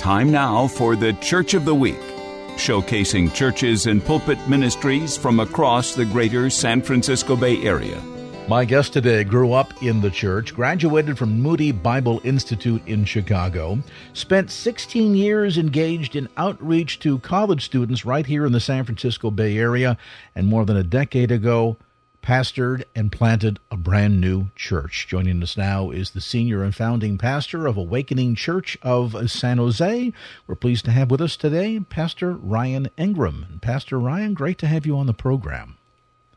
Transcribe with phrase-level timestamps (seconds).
[0.00, 2.00] Time now for the Church of the Week,
[2.56, 8.00] showcasing churches and pulpit ministries from across the greater San Francisco Bay Area.
[8.48, 13.78] My guest today grew up in the church, graduated from Moody Bible Institute in Chicago,
[14.14, 19.30] spent 16 years engaged in outreach to college students right here in the San Francisco
[19.30, 19.98] Bay Area,
[20.34, 21.76] and more than a decade ago,
[22.22, 25.06] pastored and planted a brand new church.
[25.08, 30.12] Joining us now is the senior and founding pastor of Awakening Church of San Jose.
[30.46, 33.60] We're pleased to have with us today Pastor Ryan Ingram.
[33.62, 35.76] Pastor Ryan, great to have you on the program.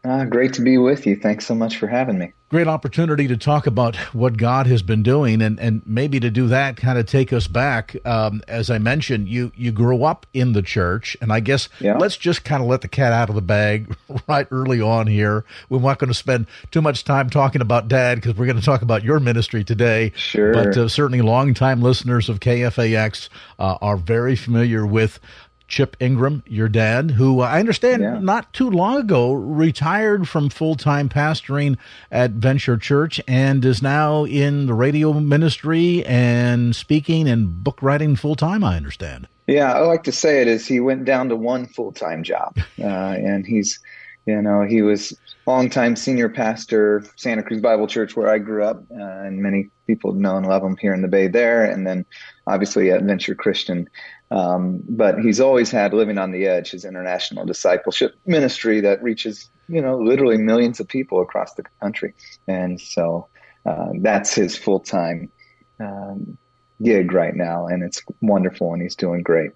[0.03, 1.15] Uh, great to be with you.
[1.15, 2.33] Thanks so much for having me.
[2.53, 6.49] Great opportunity to talk about what God has been doing, and, and maybe to do
[6.49, 7.95] that, kind of take us back.
[8.05, 11.97] Um, as I mentioned, you you grew up in the church, and I guess yeah.
[11.97, 15.45] let's just kind of let the cat out of the bag right early on here.
[15.67, 18.63] We're not going to spend too much time talking about Dad because we're going to
[18.63, 20.11] talk about your ministry today.
[20.15, 25.19] Sure, but uh, certainly, longtime listeners of KFAX uh, are very familiar with
[25.67, 28.19] Chip Ingram, your dad, who I understand yeah.
[28.19, 31.77] not too long ago retired from full time pastoring
[32.11, 38.15] at Venture Church and is now in the radio ministry and speaking and book writing
[38.15, 39.27] full time, I understand.
[39.47, 42.57] Yeah, I like to say it is he went down to one full time job.
[42.83, 43.79] Uh, and he's,
[44.25, 45.13] you know, he was
[45.45, 50.13] longtime senior pastor, Santa Cruz Bible Church, where I grew up, uh, and many people
[50.13, 51.65] know and love him here in the Bay there.
[51.65, 52.05] And then
[52.47, 53.89] obviously at Venture Christian
[54.33, 59.47] um, but he's always had living on the edge his international discipleship ministry that reaches,
[59.67, 62.15] you know, literally millions of people across the country.
[62.47, 63.27] And so
[63.67, 65.31] uh, that's his full time
[65.79, 66.35] um,
[66.81, 69.51] gig right now, and it's wonderful, and he's doing great.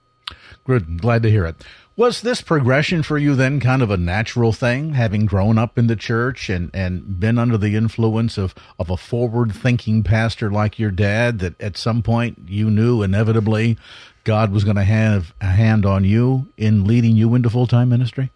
[0.63, 1.63] Good, glad to hear it.
[1.97, 5.88] Was this progression for you then kind of a natural thing, having grown up in
[5.88, 10.78] the church and, and been under the influence of, of a forward thinking pastor like
[10.78, 13.80] your dad, that at some point you knew inevitably
[14.25, 17.90] God was going to have a hand on you in leading you into full time
[17.90, 18.30] ministry?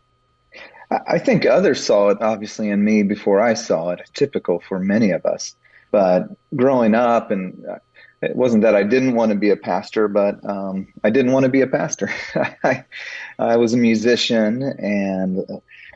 [0.90, 5.12] I think others saw it obviously in me before I saw it, typical for many
[5.12, 5.56] of us.
[5.92, 7.78] But growing up, and uh,
[8.22, 11.44] it wasn't that I didn't want to be a pastor, but um, I didn't want
[11.44, 12.10] to be a pastor.
[12.64, 12.86] I,
[13.40, 15.46] I was a musician and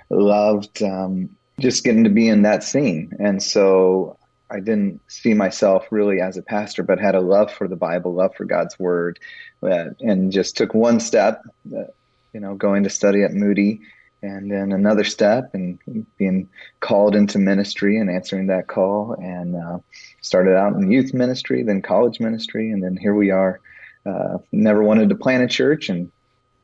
[0.09, 3.11] loved um, just getting to be in that scene.
[3.19, 4.17] And so
[4.49, 8.13] I didn't see myself really as a pastor, but had a love for the Bible,
[8.13, 9.19] love for God's Word,
[9.63, 11.41] uh, and just took one step,
[11.75, 11.85] uh,
[12.33, 13.81] you know, going to study at Moody,
[14.21, 15.79] and then another step, and
[16.17, 16.49] being
[16.79, 19.77] called into ministry and answering that call, and uh,
[20.25, 23.59] started out in youth ministry, then college ministry, and then here we are.
[24.05, 26.11] Uh, never wanted to plant a church, and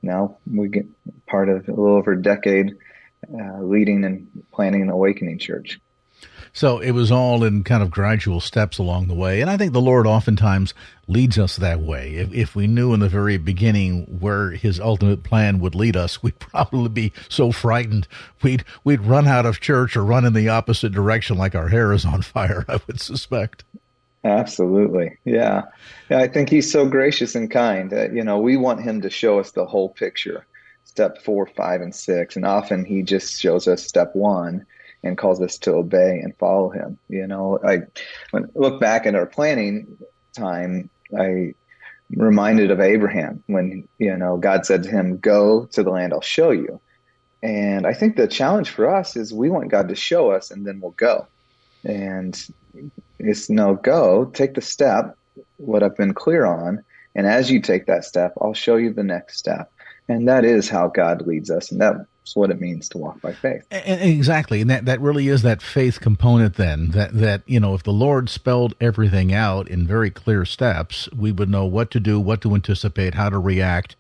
[0.01, 0.88] now we get
[1.27, 2.75] part of a little over a decade
[3.31, 5.79] uh, leading and planning an awakening church.
[6.53, 9.41] So it was all in kind of gradual steps along the way.
[9.41, 10.73] And I think the Lord oftentimes
[11.07, 12.16] leads us that way.
[12.16, 16.22] If, if we knew in the very beginning where his ultimate plan would lead us,
[16.22, 18.07] we'd probably be so frightened.
[18.41, 21.94] We'd, we'd run out of church or run in the opposite direction like our hair
[21.94, 23.63] is on fire, I would suspect.
[24.23, 25.17] Absolutely.
[25.25, 25.63] Yeah.
[26.09, 27.91] yeah I think he's so gracious and kind.
[27.91, 30.45] Uh, you know, we want him to show us the whole picture
[30.84, 32.35] step four, five, and six.
[32.35, 34.66] And often he just shows us step one
[35.03, 36.97] and calls us to obey and follow him.
[37.09, 37.81] You know, I
[38.31, 39.97] when I look back at our planning
[40.35, 41.53] time, I
[42.16, 46.22] reminded of Abraham when, you know, God said to him, Go to the land I'll
[46.22, 46.81] show you.
[47.44, 50.66] And I think the challenge for us is we want God to show us and
[50.66, 51.28] then we'll go.
[51.84, 52.40] And
[53.19, 55.16] it's no go, take the step,
[55.57, 56.84] what I've been clear on.
[57.16, 59.72] And as you take that step, I'll show you the next step.
[60.08, 61.72] And that is how God leads us.
[61.72, 63.66] And that it's what it means to walk by faith.
[63.72, 66.56] Exactly, and that, that really is that faith component.
[66.56, 71.09] Then that that you know, if the Lord spelled everything out in very clear steps,
[71.16, 73.96] we would know what to do, what to anticipate, how to react,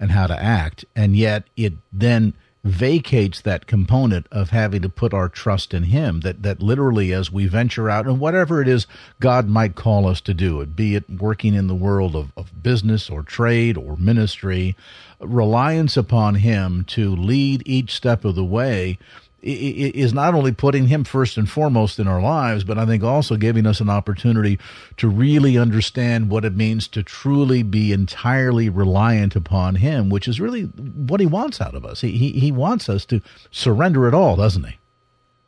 [0.00, 0.84] and how to act.
[0.96, 6.20] And yet, it then vacates that component of having to put our trust in him
[6.20, 8.86] that that literally as we venture out and whatever it is
[9.18, 12.62] god might call us to do it be it working in the world of, of
[12.62, 14.76] business or trade or ministry
[15.20, 18.98] reliance upon him to lead each step of the way
[19.42, 23.36] is not only putting him first and foremost in our lives, but I think also
[23.36, 24.58] giving us an opportunity
[24.98, 30.40] to really understand what it means to truly be entirely reliant upon him, which is
[30.40, 32.00] really what he wants out of us.
[32.00, 33.20] He, he, he wants us to
[33.50, 34.76] surrender it all, doesn't he?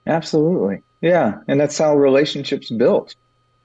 [0.07, 0.83] Absolutely.
[1.01, 1.39] Yeah.
[1.49, 3.15] And that's how relationships built.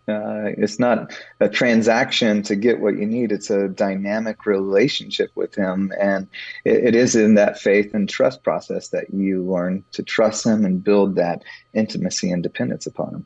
[0.07, 3.31] Uh, it's not a transaction to get what you need.
[3.31, 5.91] It's a dynamic relationship with Him.
[5.99, 6.27] And
[6.63, 10.63] it, it is in that faith and trust process that you learn to trust Him
[10.63, 11.43] and build that
[11.73, 13.25] intimacy and dependence upon Him.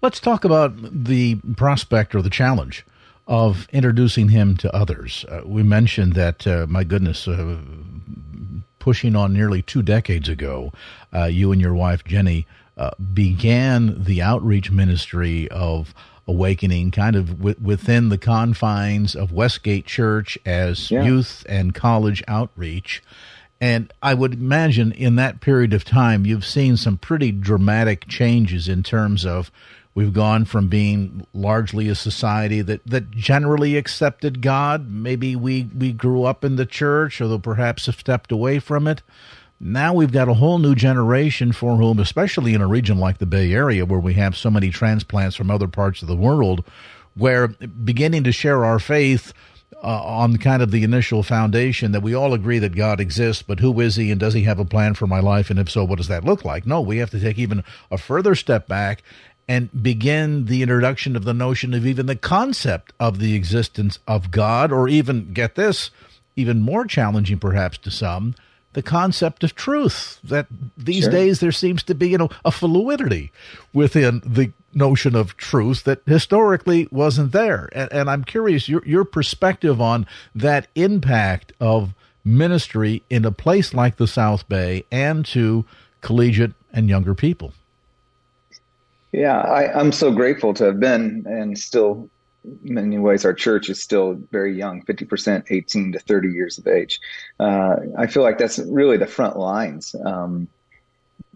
[0.00, 2.86] Let's talk about the prospect or the challenge
[3.26, 5.26] of introducing Him to others.
[5.28, 7.58] Uh, we mentioned that, uh, my goodness, uh,
[8.78, 10.72] pushing on nearly two decades ago,
[11.14, 15.94] uh, you and your wife, Jenny, uh, began the outreach ministry of
[16.26, 21.04] awakening kind of w- within the confines of Westgate Church as yeah.
[21.04, 23.02] youth and college outreach.
[23.60, 28.68] And I would imagine in that period of time, you've seen some pretty dramatic changes
[28.68, 29.50] in terms of
[29.94, 34.90] we've gone from being largely a society that, that generally accepted God.
[34.90, 39.02] Maybe we, we grew up in the church, although perhaps have stepped away from it.
[39.60, 43.26] Now we've got a whole new generation for whom, especially in a region like the
[43.26, 46.64] Bay Area, where we have so many transplants from other parts of the world,
[47.14, 49.32] where beginning to share our faith
[49.82, 53.60] uh, on kind of the initial foundation that we all agree that God exists, but
[53.60, 55.50] who is He and does He have a plan for my life?
[55.50, 56.66] And if so, what does that look like?
[56.66, 59.02] No, we have to take even a further step back
[59.46, 64.30] and begin the introduction of the notion of even the concept of the existence of
[64.30, 65.90] God, or even, get this,
[66.34, 68.34] even more challenging perhaps to some,
[68.74, 70.20] the concept of truth.
[70.22, 71.12] That these sure.
[71.12, 73.32] days there seems to be, you know, a fluidity
[73.72, 77.68] within the notion of truth that historically wasn't there.
[77.72, 81.94] And, and I'm curious your your perspective on that impact of
[82.24, 85.64] ministry in a place like the South Bay and to
[86.00, 87.52] collegiate and younger people.
[89.12, 92.08] Yeah, I, I'm so grateful to have been and still
[92.62, 97.00] many ways, our church is still very young 50% 18 to 30 years of age.
[97.40, 100.48] Uh, I feel like that's really the front lines um,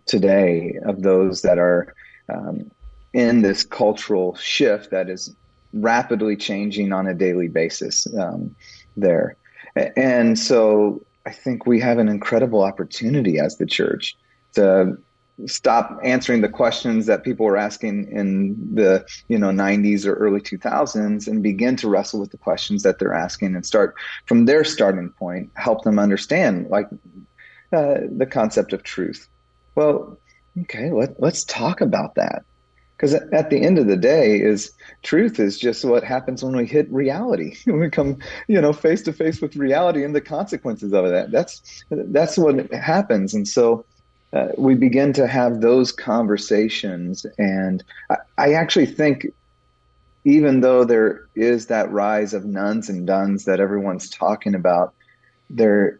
[0.06, 1.94] today of those that are
[2.28, 2.70] um,
[3.12, 5.34] in this cultural shift that is
[5.72, 8.54] rapidly changing on a daily basis um,
[8.96, 9.36] there.
[9.96, 14.16] And so I think we have an incredible opportunity as the church
[14.54, 14.98] to
[15.46, 20.40] stop answering the questions that people were asking in the you know 90s or early
[20.40, 23.94] 2000s and begin to wrestle with the questions that they're asking and start
[24.26, 26.88] from their starting point help them understand like
[27.72, 29.28] uh, the concept of truth.
[29.74, 30.18] Well
[30.62, 32.42] okay let, let's talk about that.
[32.96, 34.72] Because at the end of the day is
[35.04, 37.54] truth is just what happens when we hit reality.
[37.64, 38.18] When we come
[38.48, 41.30] you know face to face with reality and the consequences of that.
[41.30, 43.34] That's that's what happens.
[43.34, 43.84] And so
[44.32, 47.24] uh, we begin to have those conversations.
[47.38, 49.26] And I, I, actually think,
[50.24, 54.94] even though there is that rise of nones and dones that everyone's talking about,
[55.48, 55.98] there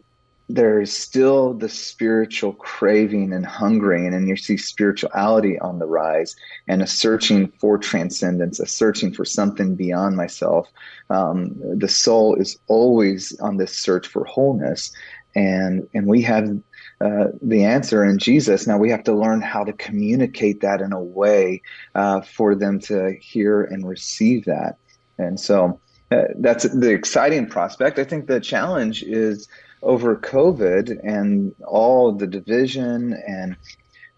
[0.50, 6.36] there's still the spiritual craving and hungering, and you see spirituality on the rise,
[6.66, 10.66] and a searching for transcendence, a searching for something beyond myself.
[11.10, 14.90] Um, the soul is always on this search for wholeness,
[15.34, 16.58] and and we have
[17.00, 18.66] uh, the answer in Jesus.
[18.66, 21.62] Now we have to learn how to communicate that in a way
[21.94, 24.76] uh, for them to hear and receive that.
[25.16, 25.80] And so
[26.10, 27.98] uh, that's the exciting prospect.
[27.98, 29.48] I think the challenge is
[29.82, 33.56] over COVID and all the division and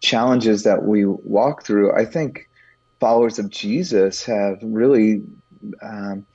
[0.00, 1.95] challenges that we walk through.
[1.95, 2.49] I think
[2.99, 5.23] followers of Jesus have really
[5.83, 6.26] um,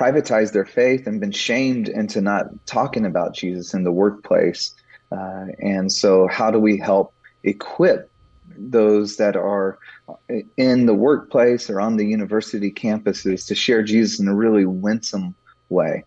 [0.00, 4.74] privatized their faith and been shamed into not talking about Jesus in the workplace
[5.10, 8.10] uh, and so, how do we help equip
[8.56, 9.78] those that are
[10.56, 15.34] in the workplace or on the university campuses to share Jesus in a really winsome
[15.68, 16.04] way?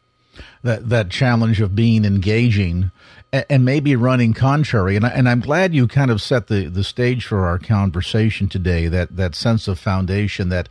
[0.64, 2.92] That that challenge of being engaging
[3.32, 4.96] and maybe running contrary.
[4.96, 8.48] And, I, and I'm glad you kind of set the, the stage for our conversation
[8.48, 8.88] today.
[8.88, 10.70] That that sense of foundation that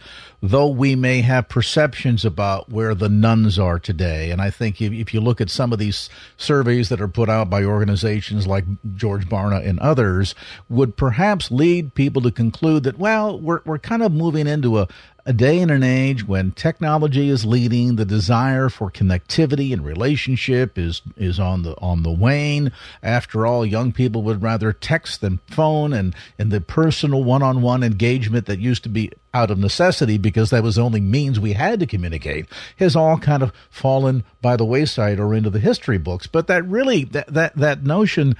[0.50, 4.92] though we may have perceptions about where the nones are today, and I think if,
[4.92, 8.64] if you look at some of these surveys that are put out by organizations like
[8.94, 10.34] George Barna and others,
[10.68, 14.88] would perhaps lead people to conclude that well, we're we're kind of moving into a,
[15.26, 20.78] a day and an age when technology is leading, the desire for connectivity and relationship
[20.78, 22.70] is is on the on the wane.
[23.02, 28.46] After all, young people would rather text than phone, and and the personal one-on-one engagement
[28.46, 31.78] that used to be out of necessity because that was the only means we had
[31.80, 32.46] to communicate
[32.78, 36.26] has all kind of fallen by the wayside or into the history books.
[36.26, 38.34] But that really that that that notion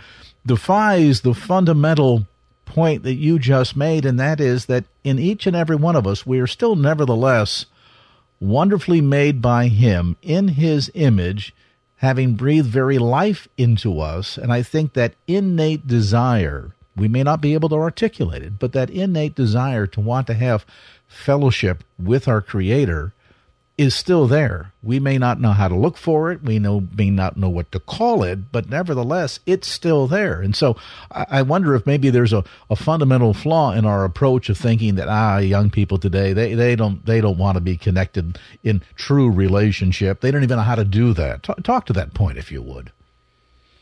[0.47, 2.27] defies the fundamental
[2.65, 6.07] point that you just made, and that is that in each and every one of
[6.07, 7.67] us, we are still nevertheless
[8.41, 11.55] wonderfully made by Him in His image,
[11.97, 14.39] having breathed very life into us.
[14.39, 18.73] And I think that innate desire, we may not be able to articulate it, but
[18.73, 20.65] that innate desire to want to have
[21.07, 23.13] fellowship with our Creator
[23.79, 24.73] is still there.
[24.83, 26.43] We may not know how to look for it.
[26.43, 30.41] We know, may not know what to call it, but nevertheless, it's still there.
[30.41, 30.77] And so
[31.11, 34.95] I, I wonder if maybe there's a, a fundamental flaw in our approach of thinking
[34.95, 38.81] that, ah, young people today, they, they don't, they don't want to be connected in
[38.95, 40.23] true relationship.
[40.23, 41.43] They don't even know how to do that.
[41.43, 42.93] Talk, talk to that point, if you would.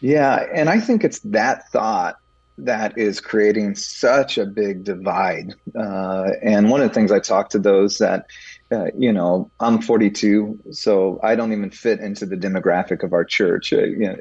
[0.01, 0.45] Yeah.
[0.53, 2.19] And I think it's that thought
[2.59, 5.55] that is creating such a big divide.
[5.77, 8.27] Uh, and one of the things I talk to those that,
[8.71, 13.25] uh, you know, I'm 42, so I don't even fit into the demographic of our
[13.25, 14.19] church, uh, you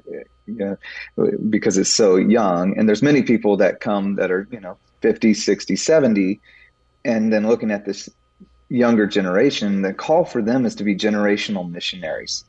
[0.47, 0.77] know,
[1.49, 2.77] because it's so young.
[2.77, 6.41] And there's many people that come that are, you know, 50, 60, 70,
[7.05, 8.09] and then looking at this
[8.69, 12.45] younger generation, the call for them is to be generational missionaries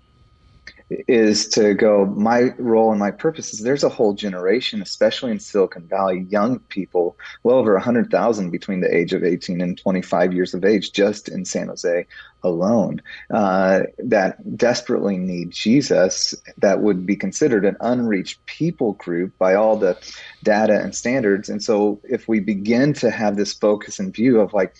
[0.90, 5.40] is to go my role and my purpose is there's a whole generation especially in
[5.40, 10.52] silicon valley young people well over 100000 between the age of 18 and 25 years
[10.52, 12.06] of age just in san jose
[12.44, 19.54] alone uh, that desperately need jesus that would be considered an unreached people group by
[19.54, 19.96] all the
[20.42, 24.52] data and standards and so if we begin to have this focus and view of
[24.52, 24.74] like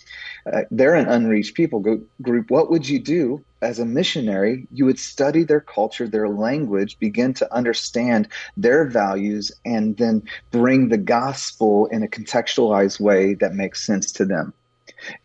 [0.53, 1.79] uh, they're an unreached people
[2.21, 6.99] group what would you do as a missionary, you would study their culture, their language,
[6.99, 13.53] begin to understand their values, and then bring the gospel in a contextualized way that
[13.53, 14.53] makes sense to them.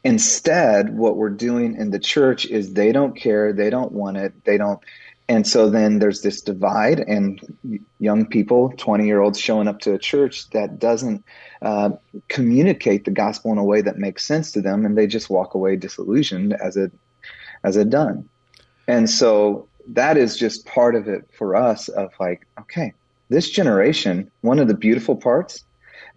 [0.05, 4.33] Instead, what we're doing in the church is they don't care, they don't want it,
[4.45, 4.81] they don't.
[5.29, 7.41] And so then there's this divide, and
[8.01, 11.25] young people, 20 year olds showing up to a church that doesn't
[11.63, 11.91] uh,
[12.29, 15.55] communicate the gospel in a way that makes sense to them, and they just walk
[15.55, 16.91] away disillusioned as it
[17.63, 18.29] as it done.
[18.89, 22.93] And so that is just part of it for us of like, okay,
[23.29, 25.63] this generation, one of the beautiful parts,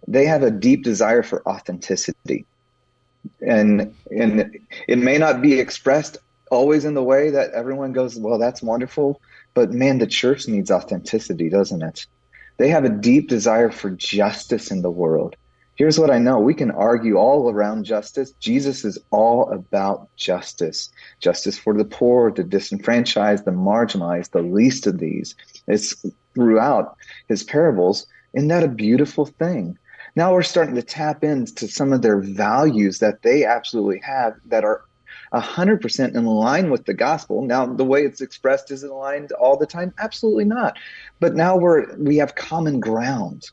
[0.08, 2.46] they have a deep desire for authenticity.
[3.40, 6.18] And and it may not be expressed
[6.50, 9.20] always in the way that everyone goes, well, that's wonderful.
[9.54, 12.06] But man, the church needs authenticity, doesn't it?
[12.56, 15.36] They have a deep desire for justice in the world.
[15.76, 16.38] Here's what I know.
[16.38, 18.30] We can argue all around justice.
[18.38, 20.90] Jesus is all about justice.
[21.18, 25.34] Justice for the poor, the disenfranchised, the marginalized, the least of these.
[25.66, 26.04] It's
[26.34, 26.96] throughout
[27.28, 28.06] his parables.
[28.34, 29.76] Isn't that a beautiful thing?
[30.16, 34.64] Now we're starting to tap into some of their values that they absolutely have that
[34.64, 34.84] are
[35.32, 37.42] 100% in line with the gospel.
[37.42, 39.92] Now, the way it's expressed is aligned all the time?
[39.98, 40.78] Absolutely not.
[41.18, 43.50] But now we're, we have common ground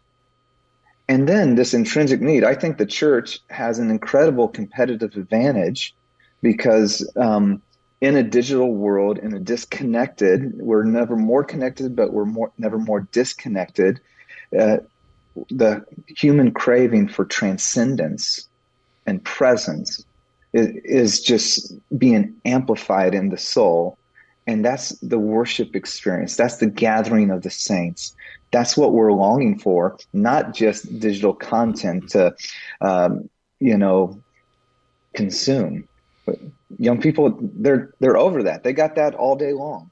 [1.11, 2.45] and then this intrinsic need.
[2.45, 5.93] I think the church has an incredible competitive advantage
[6.41, 7.61] because um,
[7.99, 12.77] in a digital world, in a disconnected, we're never more connected, but we're more, never
[12.77, 13.99] more disconnected.
[14.57, 14.77] Uh,
[15.49, 18.47] the human craving for transcendence
[19.05, 20.03] and presence
[20.53, 23.97] is, is just being amplified in the soul.
[24.47, 26.35] And that's the worship experience.
[26.35, 28.13] That's the gathering of the saints
[28.51, 32.35] that's what we're longing for, not just digital content to,
[32.81, 34.21] um, you know,
[35.15, 35.87] consume.
[36.25, 36.35] But
[36.77, 38.63] young people, they're they're over that.
[38.63, 39.89] They got that all day long.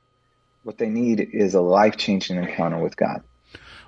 [0.63, 3.21] What they need is a life changing encounter with God.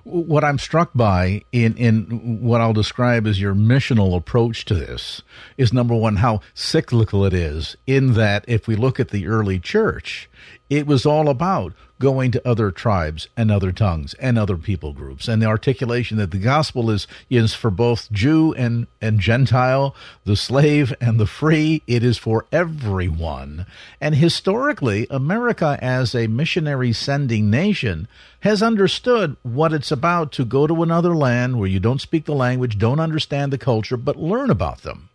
[0.04, 5.22] What I'm struck by in, in what I'll describe as your missional approach to this
[5.58, 9.60] is number one, how cyclical it is, in that if we look at the early
[9.60, 10.30] church,
[10.70, 15.28] it was all about going to other tribes and other tongues and other people groups
[15.28, 20.36] and the articulation that the gospel is is for both Jew and and Gentile, the
[20.36, 21.84] slave and the free.
[21.88, 23.66] It is for everyone.
[24.02, 28.08] And historically, America as a missionary sending nation
[28.42, 32.34] has understood what it's about to go to another land where you don't speak the
[32.34, 35.10] language, don't understand the culture, but learn about them.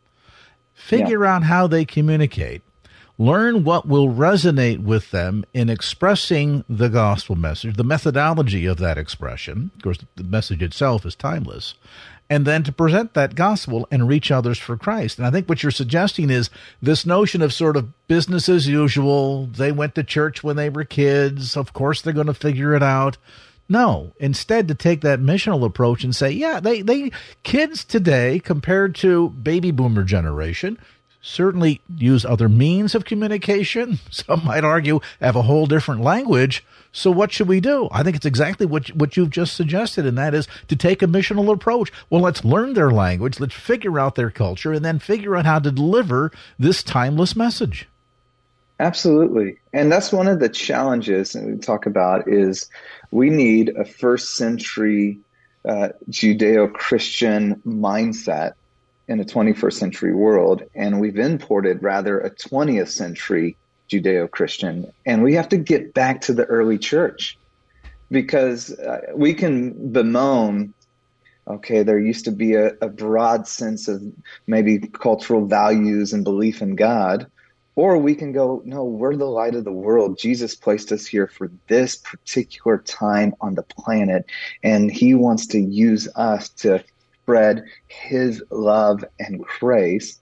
[0.75, 1.35] Figure yeah.
[1.35, 2.63] out how they communicate
[3.19, 8.99] learn what will resonate with them in expressing the gospel message, the methodology of that
[8.99, 9.71] expression.
[9.77, 11.75] Of course, the message itself is timeless.
[12.29, 15.19] And then to present that gospel and reach others for Christ.
[15.19, 16.51] And I think what you're suggesting is
[16.83, 19.47] this notion of sort of business as usual.
[19.47, 21.57] They went to church when they were kids.
[21.57, 23.17] Of course, they're going to figure it out.
[23.69, 27.11] No, instead to take that missional approach and say, yeah, they, they
[27.43, 30.79] kids today compared to baby boomer generation
[31.27, 33.99] certainly use other means of communication.
[34.11, 36.65] Some might argue have a whole different language.
[36.93, 37.89] So what should we do?
[37.91, 41.07] I think it's exactly what what you've just suggested, and that is to take a
[41.07, 41.93] missional approach.
[42.09, 45.59] Well, let's learn their language, let's figure out their culture, and then figure out how
[45.59, 47.89] to deliver this timeless message.
[48.79, 49.59] Absolutely.
[49.73, 52.69] And that's one of the challenges that we talk about is
[53.11, 55.19] we need a first century
[55.65, 58.53] uh, Judeo-Christian mindset
[59.09, 60.63] in a 21st century world.
[60.75, 63.57] And we've imported rather a 20th century
[63.91, 64.93] Judeo-Christian.
[65.05, 67.39] And we have to get back to the early church
[68.11, 70.75] because uh, we can bemoan
[71.49, 74.03] okay, there used to be a, a, broad sense of
[74.47, 77.31] maybe cultural values and belief in God.
[77.77, 80.19] Or we can go, no, we're the light of the world.
[80.19, 84.25] Jesus placed us here for this particular time on the planet,
[84.63, 86.83] and he wants to use us to
[87.27, 90.21] spread his love and grace.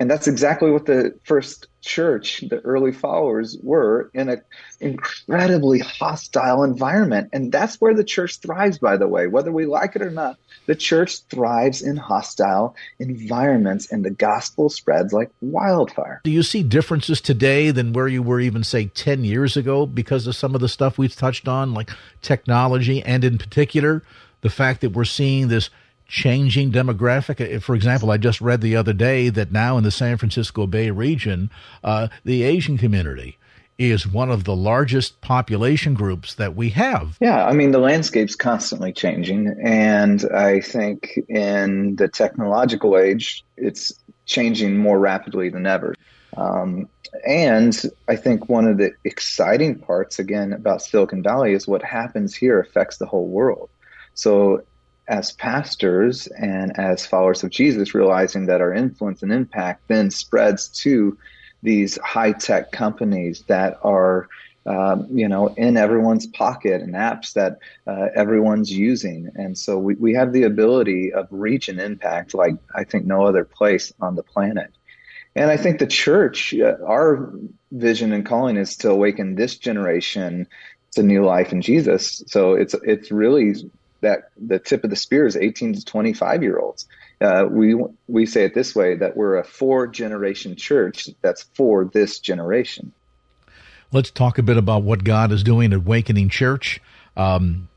[0.00, 4.42] And that's exactly what the first church, the early followers were in an
[4.80, 7.30] incredibly hostile environment.
[7.32, 10.36] And that's where the church thrives, by the way, whether we like it or not.
[10.66, 16.20] The church thrives in hostile environments and the gospel spreads like wildfire.
[16.24, 20.26] Do you see differences today than where you were even, say, 10 years ago because
[20.26, 21.90] of some of the stuff we've touched on, like
[22.22, 24.02] technology and in particular,
[24.40, 25.70] the fact that we're seeing this
[26.12, 27.40] changing demographic.
[27.40, 30.66] Uh, for example, I just read the other day that now in the San Francisco
[30.66, 31.50] Bay region,
[31.82, 33.38] uh, the Asian community
[33.78, 37.16] is one of the largest population groups that we have.
[37.18, 39.56] Yeah, I mean, the landscape's constantly changing.
[39.64, 43.90] And I think in the technological age, it's
[44.26, 45.94] changing more rapidly than ever.
[46.36, 46.90] Um,
[47.26, 47.74] and
[48.06, 52.60] I think one of the exciting parts, again, about Silicon Valley is what happens here
[52.60, 53.70] affects the whole world.
[54.14, 54.62] So
[55.12, 60.68] as pastors and as followers of Jesus, realizing that our influence and impact then spreads
[60.68, 61.18] to
[61.62, 64.26] these high tech companies that are,
[64.64, 69.30] um, you know, in everyone's pocket and apps that uh, everyone's using.
[69.34, 73.26] And so we, we have the ability of reach and impact like I think no
[73.26, 74.72] other place on the planet.
[75.36, 77.30] And I think the church, uh, our
[77.70, 80.46] vision and calling is to awaken this generation
[80.92, 82.22] to new life in Jesus.
[82.28, 83.54] So it's it's really
[84.02, 86.86] that the tip of the spear is 18 to 25 year olds.
[87.20, 87.76] Uh, we
[88.08, 92.92] we say it this way that we're a four generation church that's for this generation.
[93.92, 96.80] Let's talk a bit about what God is doing at Awakening Church.
[97.16, 97.68] Um,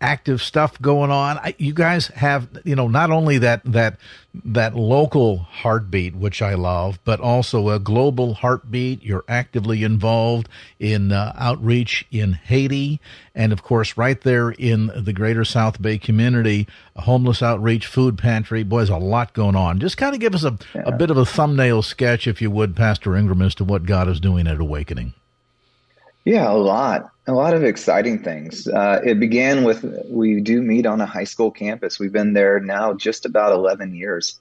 [0.00, 1.38] active stuff going on.
[1.38, 3.98] I, you guys have, you know, not only that that
[4.44, 9.02] that local heartbeat, which I love, but also a global heartbeat.
[9.02, 13.00] You're actively involved in uh, outreach in Haiti,
[13.34, 18.18] and of course, right there in the Greater South Bay community, a homeless outreach, food
[18.18, 18.62] pantry.
[18.62, 19.80] Boy, there's a lot going on.
[19.80, 20.82] Just kind of give us a, yeah.
[20.84, 24.08] a bit of a thumbnail sketch, if you would, Pastor Ingram, as to what God
[24.08, 25.14] is doing at Awakening.
[26.26, 27.12] Yeah, a lot.
[27.28, 28.66] A lot of exciting things.
[28.66, 32.00] Uh, it began with we do meet on a high school campus.
[32.00, 34.40] We've been there now just about 11 years.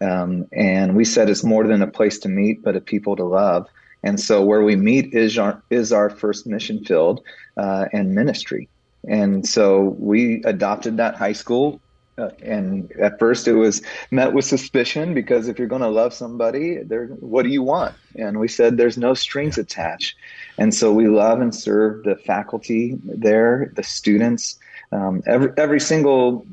[0.00, 3.24] Um, and we said it's more than a place to meet, but a people to
[3.24, 3.66] love.
[4.04, 7.20] And so where we meet is our, is our first mission field
[7.56, 8.68] uh, and ministry.
[9.08, 11.80] And so we adopted that high school
[12.16, 16.14] uh, and at first it was met with suspicion because if you're going to love
[16.14, 16.76] somebody,
[17.18, 17.94] what do you want?
[18.16, 20.16] And we said there's no strings attached.
[20.58, 24.58] And so we love and serve the faculty there, the students.
[24.92, 26.46] Um, every every single,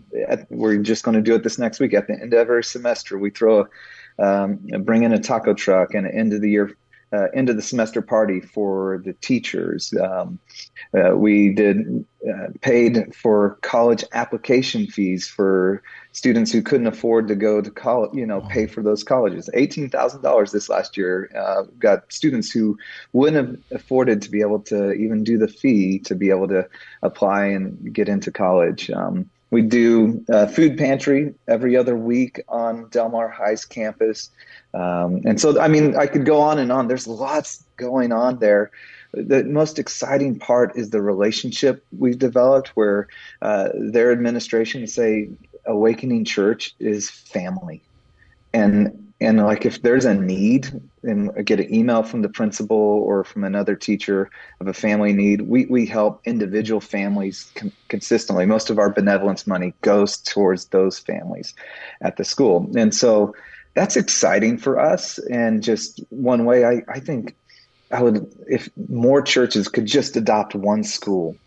[0.50, 1.94] we're just going to do it this next week.
[1.94, 3.68] At the end of every semester, we throw,
[4.18, 6.76] a, um, bring in a taco truck and an end of the year
[7.14, 9.94] uh, end of the semester party for the teachers.
[10.02, 10.40] Um,
[10.98, 17.36] uh, we did uh, paid for college application fees for students who couldn't afford to
[17.36, 18.12] go to college.
[18.14, 19.50] You know, pay for those colleges.
[19.54, 21.30] Eighteen thousand dollars this last year.
[21.36, 22.78] Uh, got students who
[23.14, 26.68] wouldn't have afforded to be able to even do the fee to be able to
[27.02, 28.90] apply and get into college.
[28.92, 34.30] Um, we do uh, food pantry every other week on Del Mar High's campus.
[34.74, 36.88] Um, and so, I mean, I could go on and on.
[36.88, 38.72] There's lots going on there.
[39.14, 43.10] The most exciting part is the relationship we've developed where
[43.42, 45.28] uh, their administration say
[45.66, 47.82] Awakening Church is family.
[48.54, 52.76] And and like if there's a need and I get an email from the principal
[52.76, 58.48] or from another teacher of a family need, we, we help individual families con- consistently.
[58.48, 61.54] Most of our benevolence money goes towards those families
[62.02, 62.72] at the school.
[62.76, 63.36] And so
[63.76, 65.20] that's exciting for us.
[65.20, 67.36] And just one way I, I think
[67.92, 71.38] I would, if more churches could just adopt one school,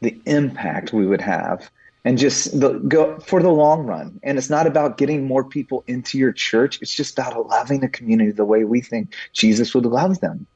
[0.00, 1.68] the impact we would have
[2.04, 4.20] and just the, go for the long run.
[4.22, 6.80] And it's not about getting more people into your church.
[6.80, 10.46] It's just about loving the community the way we think Jesus would love them.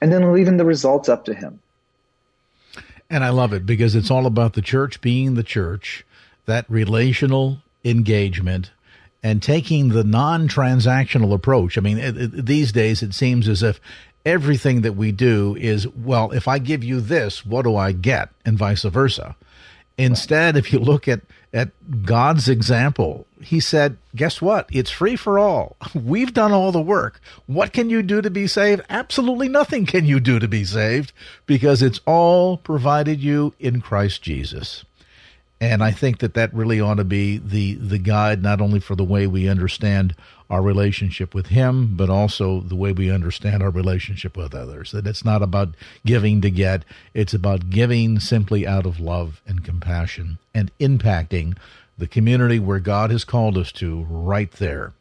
[0.00, 1.60] And then leaving the results up to him.
[3.10, 6.04] And I love it because it's all about the church being the church,
[6.44, 8.70] that relational engagement,
[9.22, 11.78] and taking the non transactional approach.
[11.78, 13.80] I mean, it, it, these days it seems as if
[14.26, 18.28] everything that we do is, well, if I give you this, what do I get?
[18.44, 19.34] And vice versa.
[19.98, 21.20] Instead, if you look at,
[21.52, 21.70] at
[22.04, 24.68] God's example, he said, guess what?
[24.70, 25.76] It's free for all.
[25.94, 27.20] We've done all the work.
[27.46, 28.82] What can you do to be saved?
[28.88, 31.12] Absolutely nothing can you do to be saved
[31.46, 34.84] because it's all provided you in Christ Jesus.
[35.60, 38.94] And I think that that really ought to be the, the guide, not only for
[38.94, 40.14] the way we understand
[40.50, 44.92] our relationship with Him, but also the way we understand our relationship with others.
[44.92, 45.74] That it's not about
[46.06, 46.84] giving to get,
[47.14, 51.56] it's about giving simply out of love and compassion and impacting
[51.98, 54.92] the community where God has called us to right there.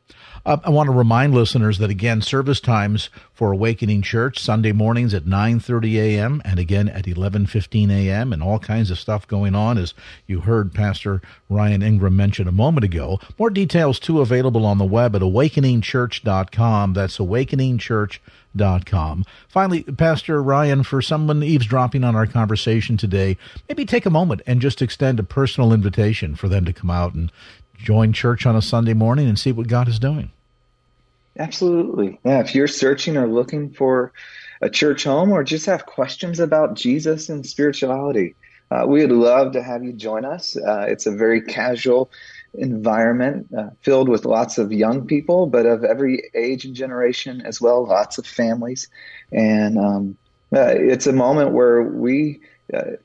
[0.47, 5.13] Uh, I want to remind listeners that again, service times for Awakening Church Sunday mornings
[5.13, 6.41] at 9:30 a.m.
[6.45, 8.31] and again at 11:15 a.m.
[8.31, 9.93] and all kinds of stuff going on as
[10.25, 13.19] you heard Pastor Ryan Ingram mention a moment ago.
[13.37, 16.93] More details too available on the web at awakeningchurch.com.
[16.93, 19.25] That's awakeningchurch.com.
[19.49, 23.35] Finally, Pastor Ryan, for someone eavesdropping on our conversation today,
[23.67, 27.13] maybe take a moment and just extend a personal invitation for them to come out
[27.13, 27.33] and
[27.77, 30.31] join church on a Sunday morning and see what God is doing.
[31.39, 32.19] Absolutely.
[32.25, 32.39] Yeah.
[32.39, 34.13] If you're searching or looking for
[34.61, 38.35] a church home or just have questions about Jesus and spirituality,
[38.71, 40.57] uh, we would love to have you join us.
[40.57, 42.11] Uh, it's a very casual
[42.55, 47.61] environment uh, filled with lots of young people, but of every age and generation as
[47.61, 48.89] well, lots of families.
[49.31, 50.17] And um,
[50.53, 52.41] uh, it's a moment where we
[52.73, 52.97] uh,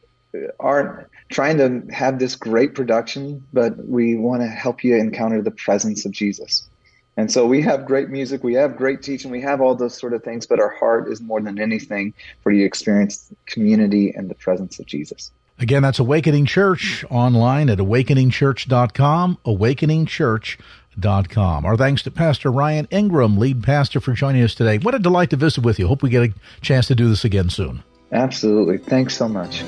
[0.58, 5.50] aren't trying to have this great production, but we want to help you encounter the
[5.50, 6.68] presence of Jesus.
[7.16, 10.14] And so we have great music, we have great teaching, we have all those sort
[10.14, 14.30] of things, but our heart is more than anything for you to experience community and
[14.30, 15.30] the presence of Jesus.
[15.58, 21.66] Again, that's Awakening Church online at awakeningchurch.com, awakeningchurch.com.
[21.66, 24.78] Our thanks to Pastor Ryan Ingram, lead pastor, for joining us today.
[24.78, 25.86] What a delight to visit with you.
[25.86, 27.82] Hope we get a chance to do this again soon.
[28.10, 28.78] Absolutely.
[28.78, 29.62] Thanks so much.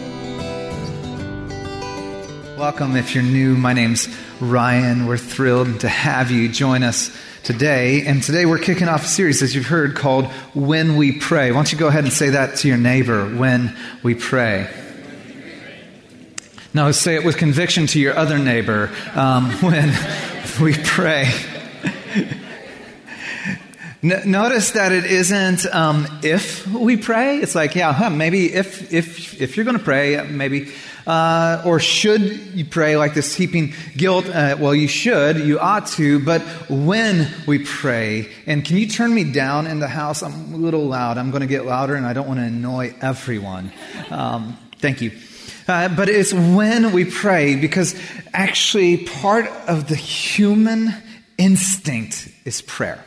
[2.58, 2.96] Welcome.
[2.96, 4.08] If you're new, my name's
[4.40, 5.06] Ryan.
[5.06, 8.06] We're thrilled to have you join us today.
[8.06, 11.52] And today we're kicking off a series, as you've heard, called When We Pray.
[11.52, 14.68] Why don't you go ahead and say that to your neighbor, When We Pray.
[16.72, 19.94] Now say it with conviction to your other neighbor, um, When
[20.60, 21.30] We Pray.
[24.04, 27.38] Notice that it isn't um, if we pray.
[27.38, 30.70] It's like, yeah, huh, maybe if if if you're going to pray, maybe
[31.06, 34.28] uh, or should you pray like this heaping guilt?
[34.28, 39.14] Uh, well, you should, you ought to, but when we pray, and can you turn
[39.14, 40.22] me down in the house?
[40.22, 41.16] I'm a little loud.
[41.16, 43.72] I'm going to get louder, and I don't want to annoy everyone.
[44.10, 45.12] Um, thank you.
[45.66, 47.98] Uh, but it's when we pray because
[48.34, 50.92] actually part of the human
[51.38, 53.02] instinct is prayer.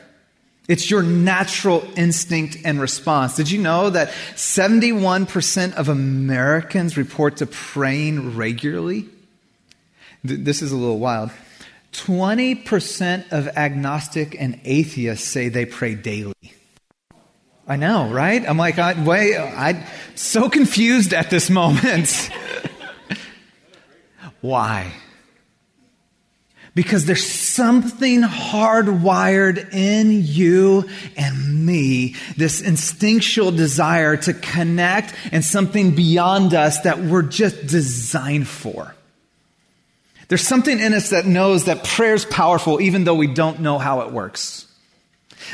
[0.68, 3.36] It's your natural instinct and response.
[3.36, 9.08] Did you know that 71% of Americans report to praying regularly?
[10.24, 11.32] This is a little wild.
[11.94, 16.34] 20% of agnostic and atheists say they pray daily.
[17.66, 18.48] I know, right?
[18.48, 19.84] I'm like, I, wait, I'm
[20.16, 22.30] so confused at this moment.
[24.42, 24.94] Why?
[26.78, 30.88] Because there's something hardwired in you
[31.18, 38.48] and me, this instinctual desire to connect and something beyond us that we're just designed
[38.48, 38.94] for.
[40.28, 44.02] There's something in us that knows that prayer's powerful even though we don't know how
[44.02, 44.68] it works.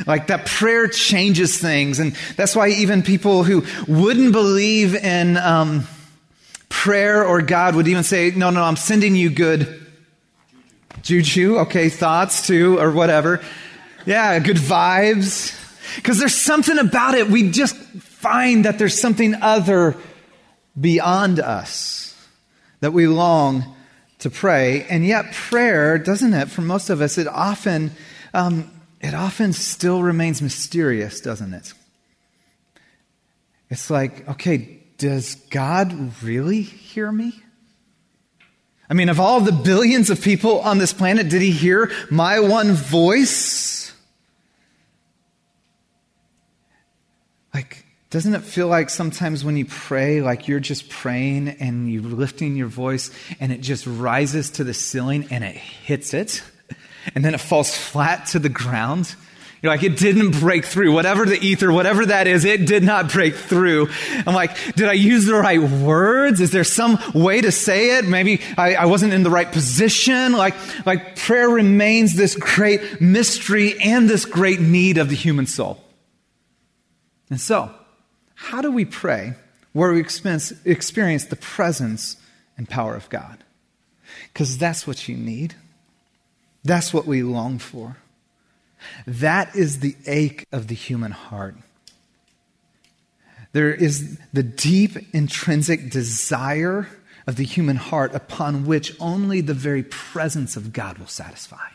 [0.05, 1.99] Like that prayer changes things.
[1.99, 5.87] And that's why even people who wouldn't believe in um,
[6.67, 9.79] prayer or God would even say, no, no, I'm sending you good
[11.03, 13.41] Juju, okay, thoughts too, or whatever.
[14.05, 15.59] Yeah, good vibes.
[15.97, 17.27] Because there's something about it.
[17.27, 19.95] We just find that there's something other
[20.79, 22.15] beyond us
[22.79, 23.75] that we long
[24.19, 24.85] to pray.
[24.89, 27.91] And yet, prayer, doesn't it, for most of us, it often,
[28.33, 31.73] um, it often still remains mysterious, doesn't it?
[33.69, 37.42] It's like, okay, does God really hear me?
[38.89, 42.39] I mean, of all the billions of people on this planet, did he hear my
[42.39, 43.93] one voice?
[47.53, 52.03] Like, Doesn't it feel like sometimes when you pray, like you're just praying and you're
[52.03, 56.43] lifting your voice and it just rises to the ceiling and it hits it
[57.15, 59.15] and then it falls flat to the ground?
[59.63, 60.91] You're like, it didn't break through.
[60.91, 63.87] Whatever the ether, whatever that is, it did not break through.
[64.27, 66.41] I'm like, did I use the right words?
[66.41, 68.03] Is there some way to say it?
[68.03, 70.33] Maybe I, I wasn't in the right position.
[70.33, 70.53] Like,
[70.85, 75.81] like prayer remains this great mystery and this great need of the human soul.
[77.29, 77.73] And so,
[78.35, 79.35] how do we pray
[79.71, 82.17] where we experience, experience the presence
[82.57, 83.45] and power of God?
[84.33, 85.55] Because that's what you need.
[86.65, 87.95] That's what we long for.
[89.05, 91.55] That is the ache of the human heart.
[93.51, 96.87] There is the deep intrinsic desire
[97.27, 101.67] of the human heart upon which only the very presence of God will satisfy.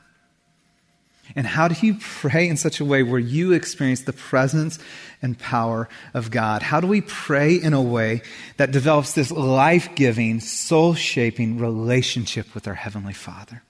[1.37, 4.79] And how do you pray in such a way where you experience the presence
[5.21, 6.63] and power of God?
[6.63, 8.23] How do we pray in a way
[8.57, 13.63] that develops this life giving, soul shaping relationship with our Heavenly Father?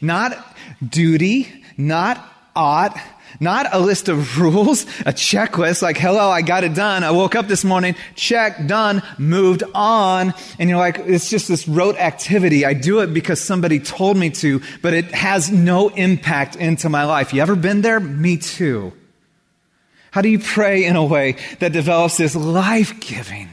[0.00, 2.96] Not duty, not ought,
[3.40, 7.04] not a list of rules, a checklist like, hello, I got it done.
[7.04, 10.34] I woke up this morning, check, done, moved on.
[10.58, 12.64] And you're like, it's just this rote activity.
[12.64, 17.04] I do it because somebody told me to, but it has no impact into my
[17.04, 17.32] life.
[17.32, 18.00] You ever been there?
[18.00, 18.92] Me too.
[20.10, 23.48] How do you pray in a way that develops this life giving,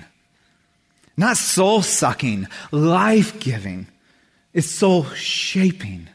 [1.15, 3.87] not soul sucking, life giving?
[4.53, 6.09] It's soul shaping.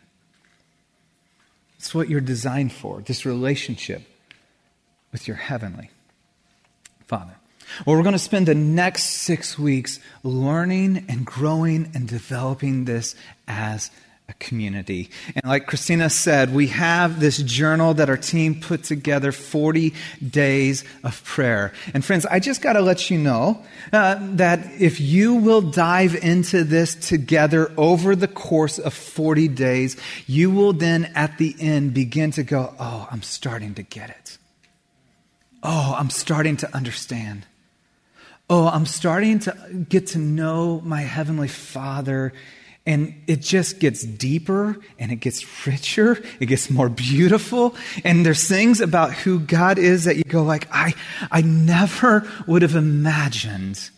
[1.85, 4.05] It's what you're designed for, this relationship
[5.12, 5.90] with your heavenly
[7.07, 7.35] Father.
[7.85, 13.14] Well, we're going to spend the next six weeks learning and growing and developing this
[13.47, 13.90] as
[14.29, 15.11] a community.
[15.35, 19.93] And like Christina said, we have this journal that our team put together 40
[20.27, 21.75] days of prayer.
[21.93, 26.15] And friends, I just got to let you know uh, that if you will dive
[26.15, 31.93] into this together over the course of 40 days, you will then at the end
[31.93, 34.39] begin to go, Oh, I'm starting to get it.
[35.63, 37.47] Oh, I'm starting to understand.
[38.49, 42.33] Oh, I'm starting to get to know my Heavenly Father
[42.87, 46.23] and it just gets deeper and it gets richer.
[46.38, 47.75] It gets more beautiful.
[48.05, 50.94] And there's things about who God is that you go like, I,
[51.31, 53.90] I never would have imagined.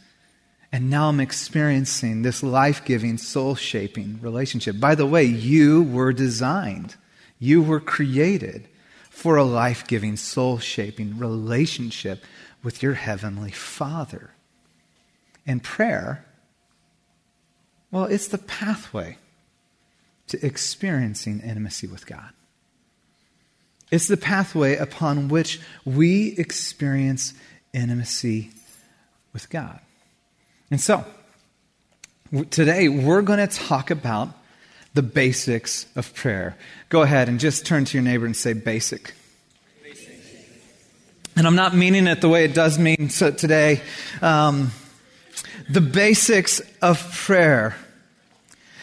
[0.71, 4.79] And now I'm experiencing this life giving, soul shaping relationship.
[4.79, 6.95] By the way, you were designed,
[7.39, 8.69] you were created
[9.11, 12.25] for a life giving, soul shaping relationship
[12.63, 14.31] with your Heavenly Father.
[15.47, 16.26] And prayer
[17.91, 19.19] well, it's the pathway
[20.29, 22.31] to experiencing intimacy with God.
[23.91, 27.35] It's the pathway upon which we experience
[27.73, 28.51] intimacy
[29.33, 29.79] with God.
[30.71, 31.05] And so,
[32.51, 34.31] today we're going to talk about
[34.95, 36.57] the basics of prayer.
[36.89, 39.15] Go ahead and just turn to your neighbor and say basic.
[41.37, 43.83] And I'm not meaning it the way it does mean so today.
[44.23, 44.73] Um,
[45.69, 47.77] the basics of prayer.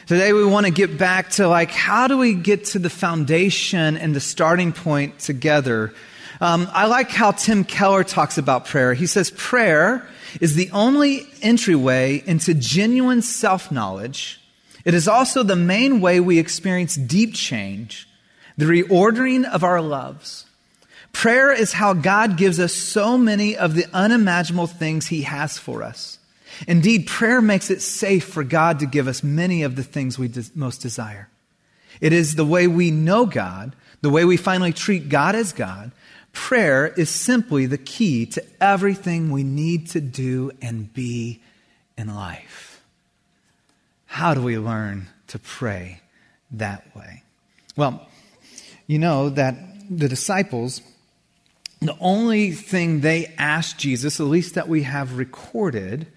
[0.06, 3.96] Today we want to get back to like, how do we get to the foundation
[3.96, 5.94] and the starting point together?
[6.42, 8.94] Um, I like how Tim Keller talks about prayer.
[8.94, 10.06] He says prayer
[10.42, 14.42] is the only entryway into genuine self-knowledge.
[14.84, 18.10] It is also the main way we experience deep change,
[18.58, 20.46] the reordering of our loves.
[21.14, 25.82] Prayer is how God gives us so many of the unimaginable things He has for
[25.82, 26.20] us.
[26.68, 30.28] Indeed, prayer makes it safe for God to give us many of the things we
[30.28, 31.30] des- most desire.
[32.02, 35.92] It is the way we know God, the way we finally treat God as God.
[36.32, 41.42] Prayer is simply the key to everything we need to do and be
[41.98, 42.82] in life.
[44.06, 46.02] How do we learn to pray
[46.52, 47.24] that way?
[47.76, 48.08] Well,
[48.88, 49.56] you know that
[49.90, 50.82] the disciples,
[51.80, 56.08] the only thing they asked Jesus, at least that we have recorded,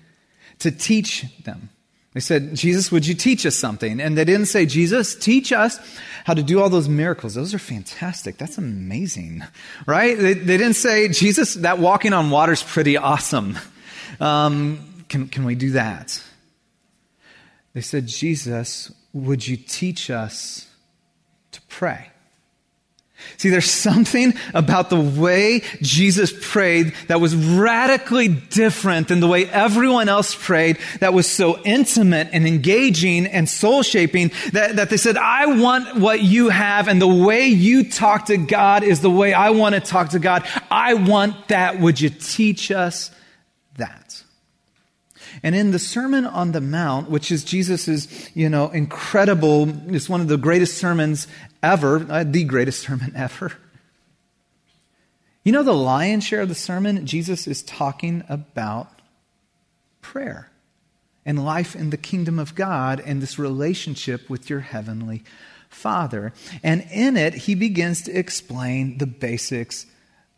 [0.61, 1.71] to teach them.
[2.15, 4.01] They said, Jesus, would you teach us something?
[4.01, 5.79] And they didn't say, Jesus, teach us
[6.25, 7.35] how to do all those miracles.
[7.35, 8.39] Those are fantastic.
[8.39, 9.45] That's amazing,
[9.87, 10.17] right?
[10.17, 13.59] They, they didn't say, Jesus, that walking on water is pretty awesome.
[14.19, 16.23] Um, can, can we do that?
[17.75, 20.67] They said, Jesus, would you teach us
[21.53, 22.09] to pray?
[23.37, 29.47] See, there's something about the way Jesus prayed that was radically different than the way
[29.47, 34.97] everyone else prayed, that was so intimate and engaging and soul shaping that, that they
[34.97, 39.11] said, I want what you have, and the way you talk to God is the
[39.11, 40.47] way I want to talk to God.
[40.71, 41.81] I want that.
[41.81, 43.11] Would you teach us
[43.77, 44.06] that?
[45.43, 50.21] And in the Sermon on the Mount, which is Jesus' you know, incredible, it's one
[50.21, 51.27] of the greatest sermons
[51.63, 53.53] ever, uh, the greatest sermon ever.
[55.45, 58.91] You know, the lion's share of the sermon, Jesus is talking about
[60.01, 60.51] prayer
[61.25, 65.25] and life in the kingdom of God and this relationship with your heavenly
[65.69, 66.33] Father.
[66.63, 69.87] And in it, he begins to explain the basics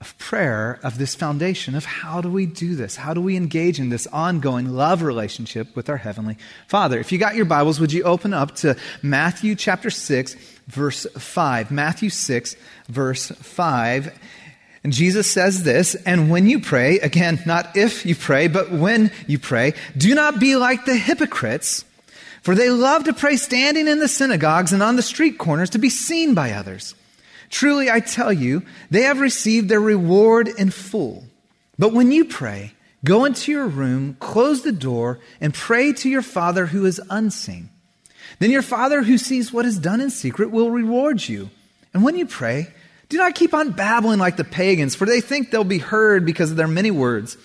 [0.01, 2.95] of prayer, of this foundation of how do we do this?
[2.95, 6.37] How do we engage in this ongoing love relationship with our Heavenly
[6.69, 7.01] Father?
[7.01, 10.35] If you got your Bibles, would you open up to Matthew chapter 6,
[10.69, 11.73] verse 5?
[11.73, 12.55] Matthew 6,
[12.89, 14.19] verse 5.
[14.85, 19.11] And Jesus says this, and when you pray, again, not if you pray, but when
[19.27, 21.85] you pray, do not be like the hypocrites,
[22.43, 25.79] for they love to pray standing in the synagogues and on the street corners to
[25.79, 26.95] be seen by others.
[27.51, 31.25] Truly, I tell you, they have received their reward in full.
[31.79, 36.23] But when you pray, go into your room, close the door, and pray to your
[36.23, 37.71] Father who is unseen.
[38.39, 41.51] Then your Father who sees what is done in secret will reward you.
[41.95, 42.69] And when you pray,
[43.09, 46.51] do not keep on babbling like the pagans, for they think they'll be heard because
[46.51, 47.39] of their many words.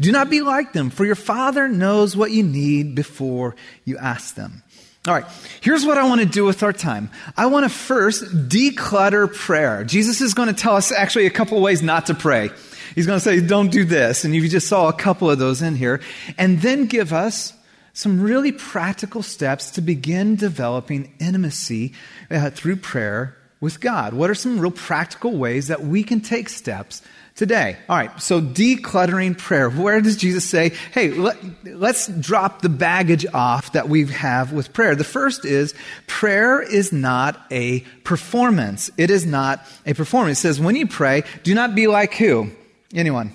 [0.00, 4.34] Do not be like them, for your Father knows what you need before you ask
[4.34, 4.62] them.
[5.06, 5.26] All right,
[5.60, 7.10] here's what I want to do with our time.
[7.36, 9.84] I want to first declutter prayer.
[9.84, 12.50] Jesus is going to tell us actually a couple ways not to pray.
[12.96, 14.24] He's going to say, don't do this.
[14.24, 16.00] And you just saw a couple of those in here.
[16.38, 17.52] And then give us
[17.92, 21.92] some really practical steps to begin developing intimacy
[22.28, 24.12] uh, through prayer with God.
[24.12, 27.00] What are some real practical ways that we can take steps
[27.36, 27.76] today.
[27.88, 29.70] All right, so decluttering prayer.
[29.70, 34.72] Where does Jesus say, hey, let, us drop the baggage off that we have with
[34.72, 34.96] prayer?
[34.96, 35.74] The first is
[36.06, 38.90] prayer is not a performance.
[38.96, 40.38] It is not a performance.
[40.38, 42.50] It says, when you pray, do not be like who?
[42.94, 43.32] Anyone?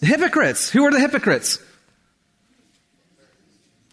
[0.00, 0.70] The hypocrites.
[0.70, 1.58] Who are the hypocrites?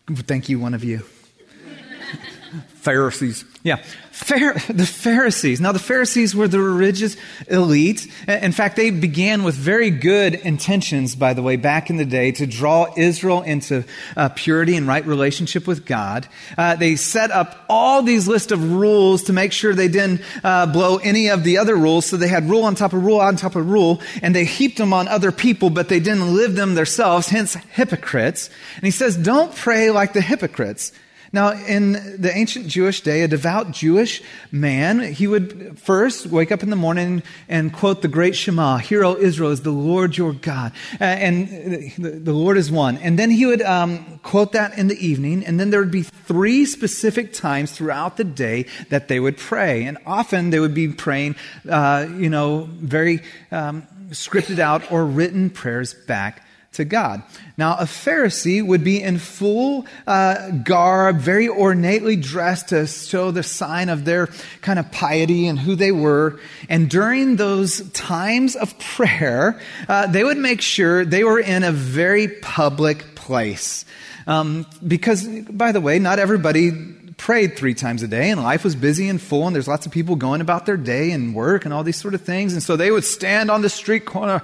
[0.08, 1.00] Thank you, one of you.
[2.76, 3.44] Pharisees.
[3.66, 3.78] Yeah.
[4.28, 5.60] the Pharisees.
[5.60, 8.08] Now, the Pharisees were the religious elite.
[8.28, 12.32] In fact, they began with very good intentions, by the way, back in the day
[12.34, 13.84] to draw Israel into
[14.16, 16.28] uh, purity and right relationship with God.
[16.56, 20.68] Uh, they set up all these list of rules to make sure they didn't uh,
[20.68, 22.06] blow any of the other rules.
[22.06, 24.78] So they had rule on top of rule on top of rule, and they heaped
[24.78, 28.52] them on other people, but they didn't live them themselves, hence hypocrites.
[28.76, 30.92] And he says, don't pray like the hypocrites.
[31.36, 36.64] Now, in the ancient Jewish day, a devout Jewish man, he would first wake up
[36.64, 40.32] in the morning and quote the great Shema, Hear, O Israel, is the Lord your
[40.32, 40.72] God.
[40.98, 42.98] And the Lord is one.
[43.00, 46.04] And then he would um, quote that in the evening, and then there would be
[46.04, 49.84] three specific times throughout the day that they would pray.
[49.84, 51.36] And often they would be praying,
[51.70, 53.22] uh, you know, very
[53.52, 56.45] um, scripted out or written prayers back
[56.76, 57.24] to God.
[57.58, 63.44] Now, a Pharisee would be in full uh, garb, very ornately dressed to show the
[63.44, 64.28] sign of their
[64.62, 66.40] kind of piety and who they were.
[66.70, 71.72] And during those times of prayer, uh, they would make sure they were in a
[71.72, 73.86] very public place.
[74.28, 76.72] Um, because, by the way, not everybody
[77.18, 79.92] prayed three times a day and life was busy and full and there's lots of
[79.92, 82.54] people going about their day and work and all these sort of things.
[82.54, 84.42] And so they would stand on the street corner,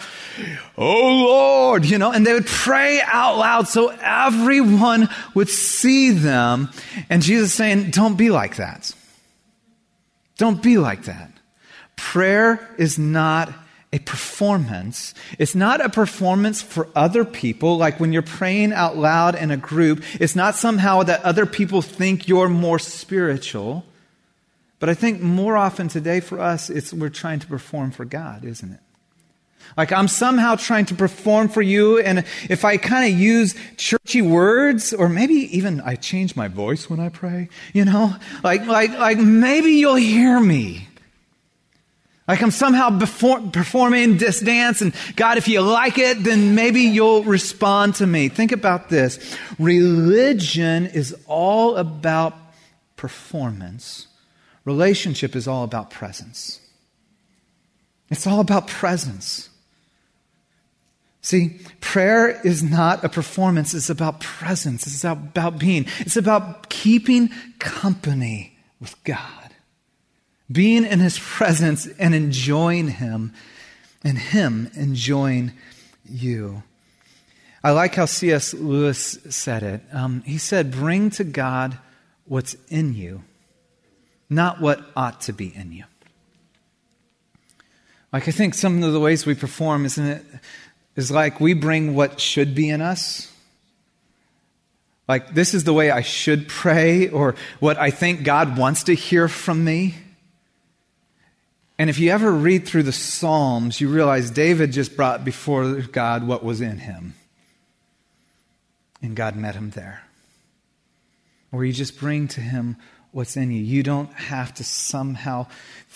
[0.77, 6.69] Oh Lord, you know, and they would pray out loud so everyone would see them.
[7.09, 8.93] And Jesus saying, don't be like that.
[10.37, 11.31] Don't be like that.
[11.95, 13.53] Prayer is not
[13.93, 15.13] a performance.
[15.37, 19.57] It's not a performance for other people, like when you're praying out loud in a
[19.57, 20.03] group.
[20.19, 23.85] It's not somehow that other people think you're more spiritual.
[24.79, 28.45] But I think more often today for us, it's we're trying to perform for God,
[28.45, 28.79] isn't it?
[29.77, 34.21] Like I'm somehow trying to perform for you, and if I kind of use churchy
[34.21, 38.91] words, or maybe even I change my voice when I pray, you know, like like
[38.97, 40.87] like maybe you'll hear me.
[42.31, 47.23] Like I'm somehow performing this dance, and God, if you like it, then maybe you'll
[47.23, 48.29] respond to me.
[48.29, 49.35] Think about this.
[49.59, 52.33] Religion is all about
[52.95, 54.07] performance,
[54.63, 56.61] relationship is all about presence.
[58.09, 59.49] It's all about presence.
[61.21, 67.29] See, prayer is not a performance, it's about presence, it's about being, it's about keeping
[67.59, 69.40] company with God
[70.51, 73.33] being in his presence and enjoying him,
[74.03, 75.53] and him enjoying
[76.09, 76.63] you.
[77.63, 78.53] I like how C.S.
[78.53, 79.81] Lewis said it.
[79.93, 81.77] Um, he said, Bring to God
[82.25, 83.23] what's in you,
[84.29, 85.83] not what ought to be in you.
[88.11, 90.25] Like, I think some of the ways we perform, isn't it,
[90.95, 93.31] is like we bring what should be in us.
[95.07, 98.95] Like, this is the way I should pray, or what I think God wants to
[98.95, 99.95] hear from me.
[101.81, 106.27] And if you ever read through the Psalms, you realize David just brought before God
[106.27, 107.15] what was in him.
[109.01, 110.03] And God met him there.
[111.51, 112.77] Or you just bring to him
[113.11, 113.63] what's in you.
[113.63, 115.47] You don't have to somehow,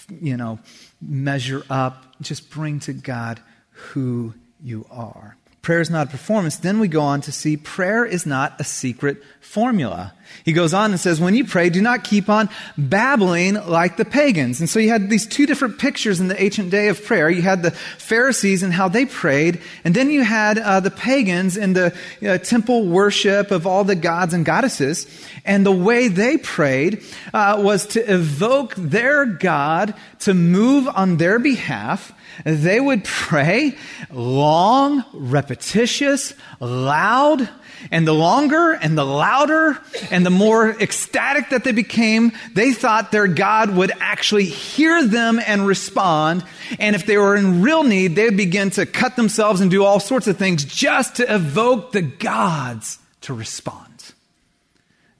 [0.09, 0.57] you know,
[0.99, 2.15] measure up.
[2.19, 4.33] Just bring to God who
[4.63, 5.37] you are.
[5.61, 6.57] Prayer is not a performance.
[6.57, 10.15] Then we go on to see prayer is not a secret formula.
[10.43, 14.05] He goes on and says, when you pray, do not keep on babbling like the
[14.05, 14.59] pagans.
[14.59, 17.29] And so you had these two different pictures in the ancient day of prayer.
[17.29, 21.57] You had the Pharisees and how they prayed, and then you had uh, the pagans
[21.57, 21.95] in the
[22.25, 25.07] uh, temple worship of all the gods and goddesses.
[25.45, 27.03] And the way they prayed
[27.33, 32.13] uh, was to evoke their God to move on their behalf
[32.43, 33.77] they would pray
[34.11, 37.47] long, repetitious, loud,
[37.91, 39.77] and the longer and the louder
[40.11, 45.39] and the more ecstatic that they became, they thought their God would actually hear them
[45.45, 46.43] and respond.
[46.79, 49.99] And if they were in real need, they'd begin to cut themselves and do all
[49.99, 53.85] sorts of things just to evoke the gods to respond.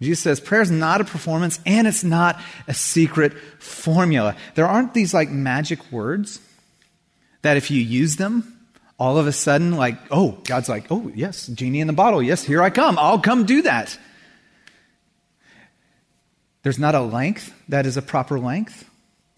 [0.01, 4.35] Jesus says prayer is not a performance and it's not a secret formula.
[4.55, 6.39] There aren't these like magic words
[7.41, 8.54] that if you use them,
[8.97, 12.23] all of a sudden, like, oh, God's like, oh, yes, genie in the bottle.
[12.23, 12.97] Yes, here I come.
[12.97, 13.97] I'll come do that.
[16.63, 18.89] There's not a length that is a proper length.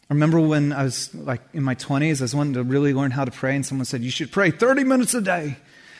[0.10, 3.12] I remember when I was like in my 20s, I was wanting to really learn
[3.12, 5.58] how to pray, and someone said, You should pray 30 minutes a day.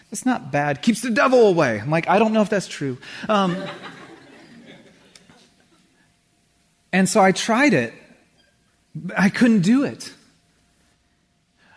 [0.10, 0.82] That's not bad.
[0.82, 1.82] Keeps the devil away.
[1.82, 2.98] I'm like, I don't know if that's true.
[3.28, 3.58] Um,
[6.94, 7.94] and so I tried it.
[9.18, 10.14] I couldn't do it.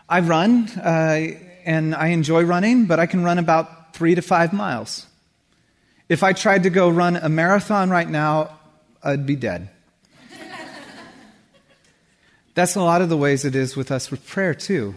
[0.08, 1.30] I run, uh,
[1.64, 5.06] and I enjoy running, but I can run about three to five miles.
[6.08, 8.58] If I tried to go run a marathon right now,
[9.02, 9.70] I'd be dead.
[12.54, 14.96] That's a lot of the ways it is with us with prayer, too,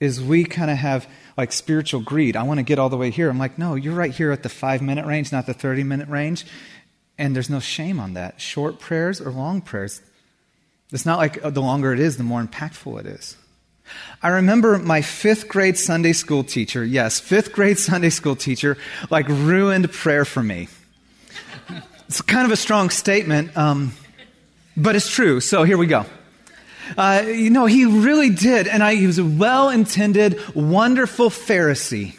[0.00, 1.06] is we kind of have
[1.36, 2.36] like spiritual greed.
[2.36, 3.28] I want to get all the way here.
[3.28, 6.08] I'm like, no, you're right here at the five minute range, not the 30 minute
[6.08, 6.46] range.
[7.18, 8.40] And there's no shame on that.
[8.40, 10.00] Short prayers or long prayers.
[10.90, 13.36] It's not like the longer it is, the more impactful it is.
[14.22, 18.76] I remember my fifth grade Sunday school teacher, yes, fifth grade Sunday school teacher,
[19.10, 20.68] like ruined prayer for me.
[22.08, 23.92] It's kind of a strong statement, um,
[24.76, 25.40] but it's true.
[25.40, 26.06] So here we go.
[26.96, 28.68] Uh, you know, he really did.
[28.68, 32.16] And I, he was a well intended, wonderful Pharisee.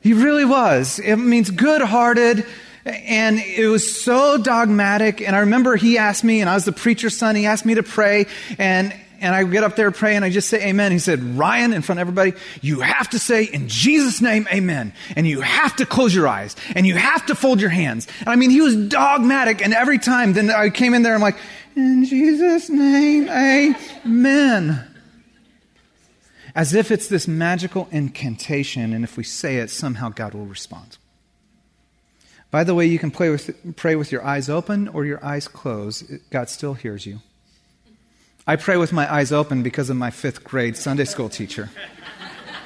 [0.00, 0.98] He really was.
[0.98, 2.46] It means good hearted.
[2.84, 5.20] And it was so dogmatic.
[5.20, 7.74] And I remember he asked me, and I was the preacher's son, he asked me
[7.74, 8.26] to pray.
[8.58, 10.92] And and I get up there pray and I just say amen.
[10.92, 14.92] He said, Ryan, in front of everybody, you have to say in Jesus' name, amen.
[15.16, 18.06] And you have to close your eyes and you have to fold your hands.
[18.20, 19.62] And I mean, he was dogmatic.
[19.62, 21.36] And every time, then I came in there, I'm like,
[21.76, 24.86] in Jesus' name, amen.
[26.54, 30.98] As if it's this magical incantation, and if we say it, somehow God will respond.
[32.50, 36.04] By the way, you can with, pray with your eyes open or your eyes closed.
[36.30, 37.20] God still hears you.
[38.50, 41.70] I pray with my eyes open because of my fifth grade Sunday school teacher.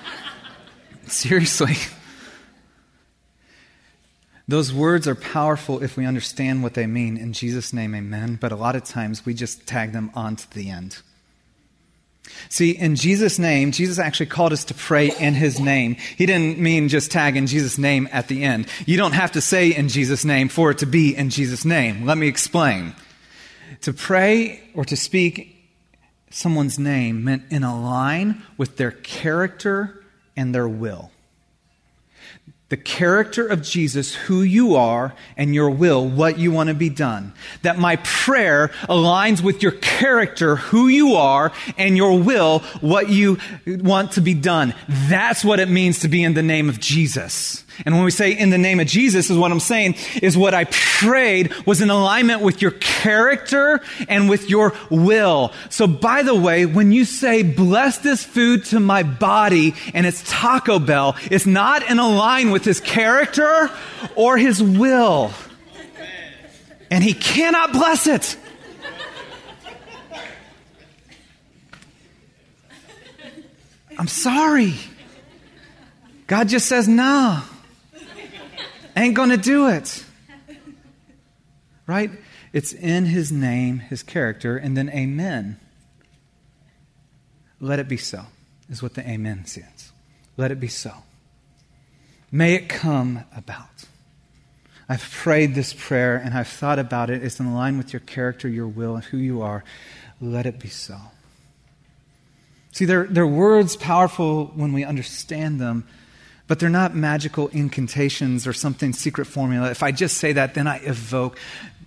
[1.07, 1.75] Seriously.
[4.49, 7.19] Those words are powerful if we understand what they mean.
[7.19, 8.39] In Jesus' name, amen.
[8.41, 11.03] But a lot of times we just tag them on to the end.
[12.49, 15.97] See, in Jesus' name, Jesus actually called us to pray in His name.
[16.17, 18.69] He didn't mean just tag in Jesus' name at the end.
[18.87, 22.07] You don't have to say in Jesus' name for it to be in Jesus' name.
[22.07, 22.95] Let me explain.
[23.83, 25.54] To pray or to speak
[26.31, 30.05] someone's name meant in a line with their character
[30.37, 31.11] and their will.
[32.71, 36.89] The character of Jesus, who you are, and your will, what you want to be
[36.89, 37.35] done.
[37.63, 43.39] That my prayer aligns with your character, who you are, and your will, what you
[43.67, 44.75] want to be done.
[44.89, 47.65] That's what it means to be in the name of Jesus.
[47.85, 50.55] And when we say in the name of Jesus is what I'm saying is what
[50.55, 55.53] I prayed was in alignment with your character and with your will.
[55.71, 60.23] So by the way, when you say bless this food to my body and it's
[60.27, 63.71] Taco Bell, it's not in align with his character
[64.15, 65.33] or his will.
[66.91, 68.37] And he cannot bless it.
[73.99, 74.75] I'm sorry.
[76.27, 77.43] God just says, nah,
[78.97, 80.05] ain't going to do it.
[81.87, 82.11] Right?
[82.53, 85.59] It's in his name, his character, and then amen.
[87.61, 88.27] Let it be so,
[88.69, 89.93] is what the amen says.
[90.37, 90.93] Let it be so.
[92.31, 93.85] May it come about.
[94.89, 97.23] I've prayed this prayer and I've thought about it.
[97.23, 99.65] It's in line with your character, your will, and who you are.
[100.21, 100.99] Let it be so.
[102.73, 105.87] See, they're, they're words powerful when we understand them,
[106.47, 109.71] but they're not magical incantations or something secret formula.
[109.71, 111.39] If I just say that, then I evoke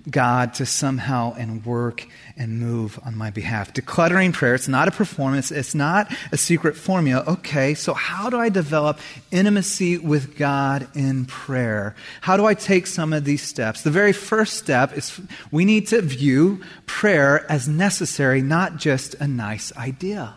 [0.10, 3.74] God to somehow and work and move on my behalf.
[3.74, 7.24] Decluttering prayer, it's not a performance, it's not a secret formula.
[7.28, 8.99] Okay, so how do I develop
[9.32, 11.95] intimacy with God in prayer?
[12.22, 13.82] How do I take some of these steps?
[13.82, 15.20] The very first step is
[15.51, 20.36] we need to view prayer as necessary, not just a nice idea.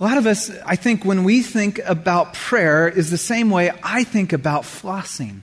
[0.00, 3.72] A lot of us, I think, when we think about prayer, is the same way
[3.82, 5.40] I think about flossing.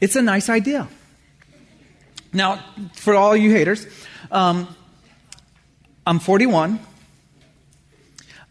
[0.00, 0.88] It's a nice idea.
[2.32, 3.86] Now, for all you haters,
[4.32, 4.74] um,
[6.06, 6.80] I'm 41.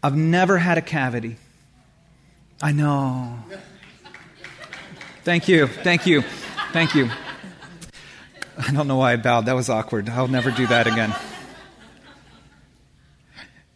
[0.01, 1.35] I've never had a cavity.
[2.61, 3.43] I know.
[5.23, 5.67] Thank you.
[5.67, 6.23] Thank you.
[6.71, 7.09] Thank you.
[8.57, 9.45] I don't know why I bowed.
[9.47, 10.09] That was awkward.
[10.09, 11.13] I'll never do that again.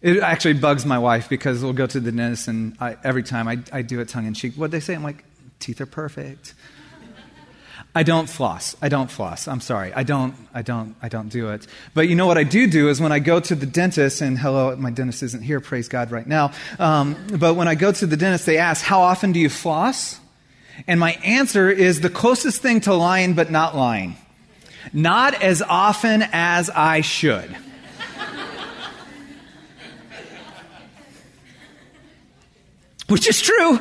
[0.01, 3.47] It actually bugs my wife because we'll go to the dentist and I, every time
[3.47, 4.55] I, I do it tongue in cheek.
[4.55, 4.95] What they say?
[4.95, 5.23] I'm like,
[5.59, 6.55] teeth are perfect.
[7.93, 8.75] I don't floss.
[8.81, 9.47] I don't floss.
[9.47, 9.93] I'm sorry.
[9.93, 11.67] I don't, I don't, I don't do it.
[11.93, 14.39] But you know what I do do is when I go to the dentist, and
[14.39, 16.53] hello, my dentist isn't here, praise God, right now.
[16.79, 20.19] Um, but when I go to the dentist, they ask, how often do you floss?
[20.87, 24.15] And my answer is the closest thing to lying, but not lying.
[24.93, 27.55] Not as often as I should.
[33.11, 33.77] Which is true.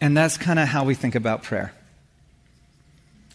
[0.00, 1.72] And that's kind of how we think about prayer.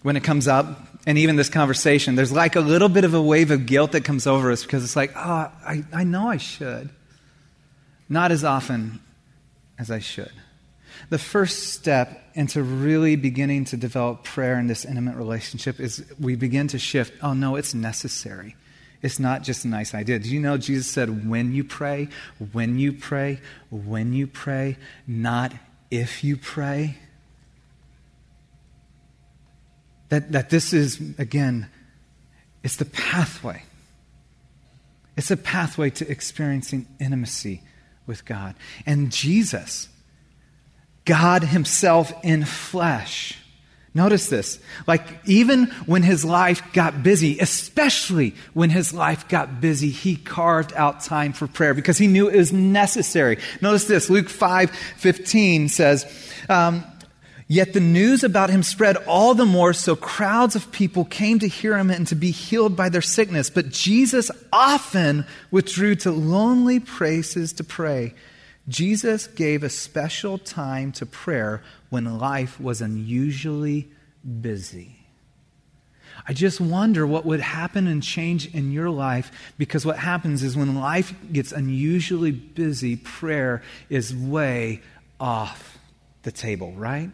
[0.02, 0.68] When it comes up,
[1.08, 4.04] and even this conversation, there's like a little bit of a wave of guilt that
[4.04, 6.90] comes over us because it's like, oh, I, I know I should.
[8.10, 9.00] Not as often
[9.80, 10.34] as I should.
[11.10, 16.36] The first step into really beginning to develop prayer in this intimate relationship is we
[16.36, 18.58] begin to shift, oh, no, it's necessary.
[19.04, 20.18] It's not just a nice idea.
[20.18, 22.08] Do you know Jesus said, when you pray,
[22.54, 25.52] when you pray, when you pray, not
[25.92, 26.98] if you pray.
[30.08, 31.70] That, that this is, again,
[32.64, 33.64] it's the pathway.
[35.18, 37.62] It's a pathway to experiencing intimacy
[38.08, 38.56] with God.
[38.86, 39.90] And Jesus,
[41.04, 43.38] God Himself in flesh,
[43.96, 44.58] Notice this.
[44.88, 50.74] Like, even when his life got busy, especially when his life got busy, he carved
[50.74, 53.38] out time for prayer because he knew it was necessary.
[53.62, 54.10] Notice this.
[54.10, 56.06] Luke 5 15 says,
[56.50, 56.84] um,
[57.48, 61.48] Yet the news about him spread all the more, so crowds of people came to
[61.48, 63.52] hear him and to be healed by their sickness.
[63.52, 68.16] But Jesus often withdrew to lonely places to pray.
[68.68, 71.62] Jesus gave a special time to prayer
[71.94, 73.88] when life was unusually
[74.42, 74.96] busy.
[76.28, 80.58] I just wonder what would happen and change in your life because what happens is
[80.58, 84.82] when life gets unusually busy, prayer is way
[85.20, 85.78] off
[86.24, 87.12] the table, right?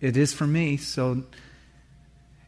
[0.00, 1.22] It is for me, so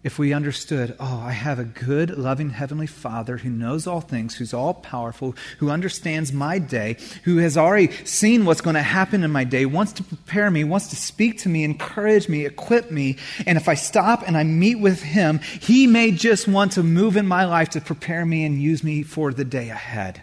[0.04, 4.36] if we understood, oh, I have a good, loving Heavenly Father who knows all things,
[4.36, 9.24] who's all powerful, who understands my day, who has already seen what's going to happen
[9.24, 12.92] in my day, wants to prepare me, wants to speak to me, encourage me, equip
[12.92, 13.16] me.
[13.44, 17.16] And if I stop and I meet with Him, He may just want to move
[17.16, 20.22] in my life to prepare me and use me for the day ahead.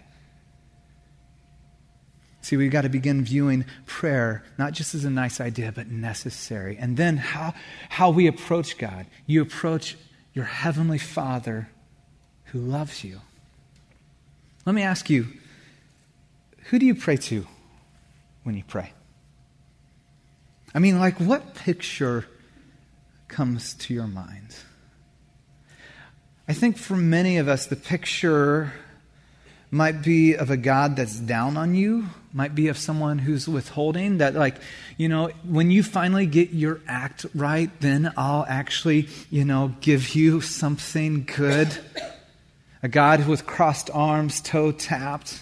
[2.45, 6.77] See, we've got to begin viewing prayer not just as a nice idea, but necessary.
[6.77, 7.55] And then how,
[7.89, 9.07] how we approach God.
[9.25, 9.97] You approach
[10.31, 11.71] your heavenly Father
[12.43, 13.21] who loves you.
[14.63, 15.25] Let me ask you
[16.65, 17.47] who do you pray to
[18.43, 18.93] when you pray?
[20.75, 22.27] I mean, like, what picture
[23.27, 24.55] comes to your mind?
[26.47, 28.71] I think for many of us, the picture
[29.71, 32.05] might be of a God that's down on you,
[32.35, 34.57] might be of someone who's withholding, that, like,
[34.97, 40.15] you know, when you finally get your act right, then I'll actually, you know, give
[40.15, 41.69] you something good.
[42.83, 45.41] A God with crossed arms, toe tapped,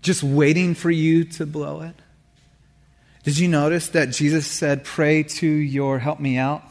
[0.00, 1.96] just waiting for you to blow it.
[3.24, 6.62] Did you notice that Jesus said, Pray to your, help me out?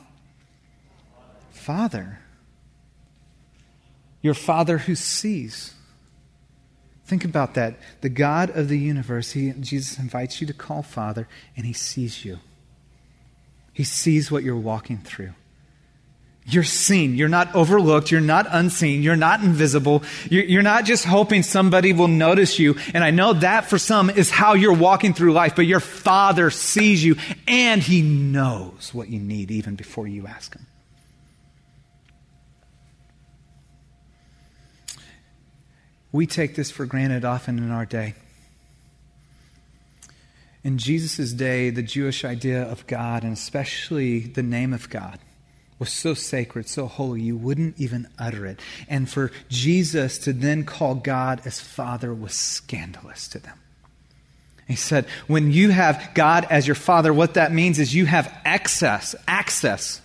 [1.51, 2.19] Father.
[4.21, 5.73] Your Father who sees
[7.05, 7.75] Think about that.
[8.01, 11.27] The God of the universe, he, Jesus invites you to call Father,
[11.57, 12.39] and He sees you.
[13.73, 15.33] He sees what you're walking through.
[16.45, 17.15] You're seen.
[17.15, 18.11] You're not overlooked.
[18.11, 19.01] You're not unseen.
[19.01, 20.03] You're not invisible.
[20.29, 22.75] You're not just hoping somebody will notice you.
[22.93, 26.49] And I know that for some is how you're walking through life, but your Father
[26.49, 27.15] sees you
[27.47, 30.67] and He knows what you need even before you ask Him.
[36.13, 38.13] We take this for granted often in our day.
[40.63, 45.19] In Jesus' day, the Jewish idea of God, and especially the name of God,
[45.79, 48.61] was so sacred, so holy, you wouldn't even utter it.
[48.87, 53.57] And for Jesus to then call God as Father was scandalous to them.
[54.67, 58.33] He said, when you have God as your Father, what that means is you have
[58.45, 59.99] access, access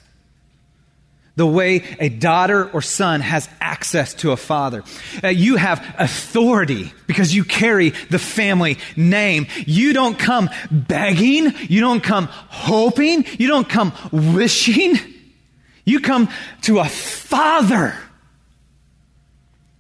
[1.39, 4.83] the way a daughter or son has access to a father.
[5.23, 9.47] Uh, you have authority because you carry the family name.
[9.65, 11.55] You don't come begging.
[11.69, 13.25] You don't come hoping.
[13.39, 14.97] You don't come wishing.
[15.85, 16.29] You come
[16.63, 17.95] to a father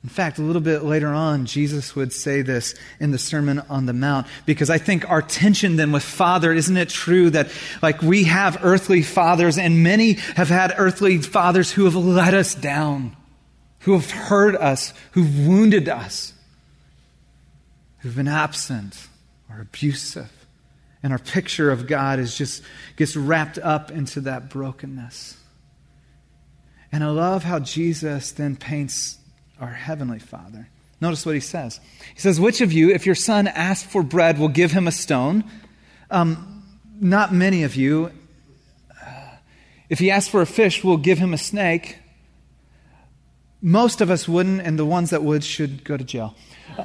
[0.04, 3.86] in fact, a little bit later on, Jesus would say this in the Sermon on
[3.86, 7.50] the Mount because I think our tension then with Father, isn't it true that
[7.82, 12.54] like we have earthly fathers and many have had earthly fathers who have let us
[12.54, 13.16] down,
[13.80, 16.32] who have hurt us, who've wounded us,
[17.98, 19.08] who've been absent
[19.50, 20.30] or abusive.
[21.02, 22.62] And our picture of God is just
[22.94, 25.36] gets wrapped up into that brokenness.
[26.92, 29.18] And I love how Jesus then paints
[29.60, 30.68] our Heavenly Father.
[31.00, 31.80] Notice what he says.
[32.14, 34.92] He says, Which of you, if your son asks for bread, will give him a
[34.92, 35.44] stone?
[36.10, 36.64] Um,
[37.00, 38.10] not many of you.
[38.90, 39.36] Uh,
[39.88, 41.98] if he asks for a fish, will give him a snake.
[43.60, 46.34] Most of us wouldn't, and the ones that would should go to jail.
[46.76, 46.84] Uh,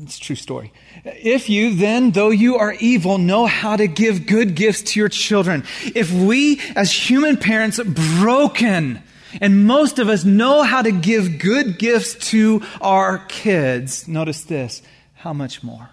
[0.00, 0.72] it's a true story.
[1.04, 5.08] If you then, though you are evil, know how to give good gifts to your
[5.08, 5.64] children,
[5.94, 9.02] if we as human parents, broken,
[9.40, 14.08] and most of us know how to give good gifts to our kids.
[14.08, 14.82] Notice this
[15.14, 15.90] how much more?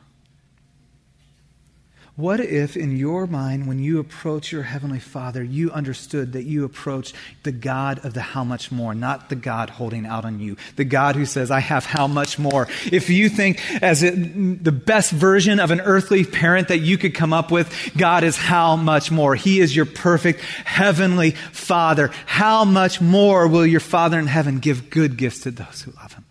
[2.18, 6.63] What if, in your mind, when you approach your Heavenly Father, you understood that you
[6.63, 7.13] approach
[7.43, 10.86] the God of the how much more, not the God holding out on you, the
[10.86, 12.70] God who says, I have how much more.
[12.89, 17.13] If you think, as it, the best version of an earthly parent that you could
[17.13, 19.36] come up with, God is how much more.
[19.36, 22.11] He is your perfect Heavenly Father.
[22.28, 26.13] How much more will your Father in heaven give good gifts to those who love
[26.13, 26.24] Him?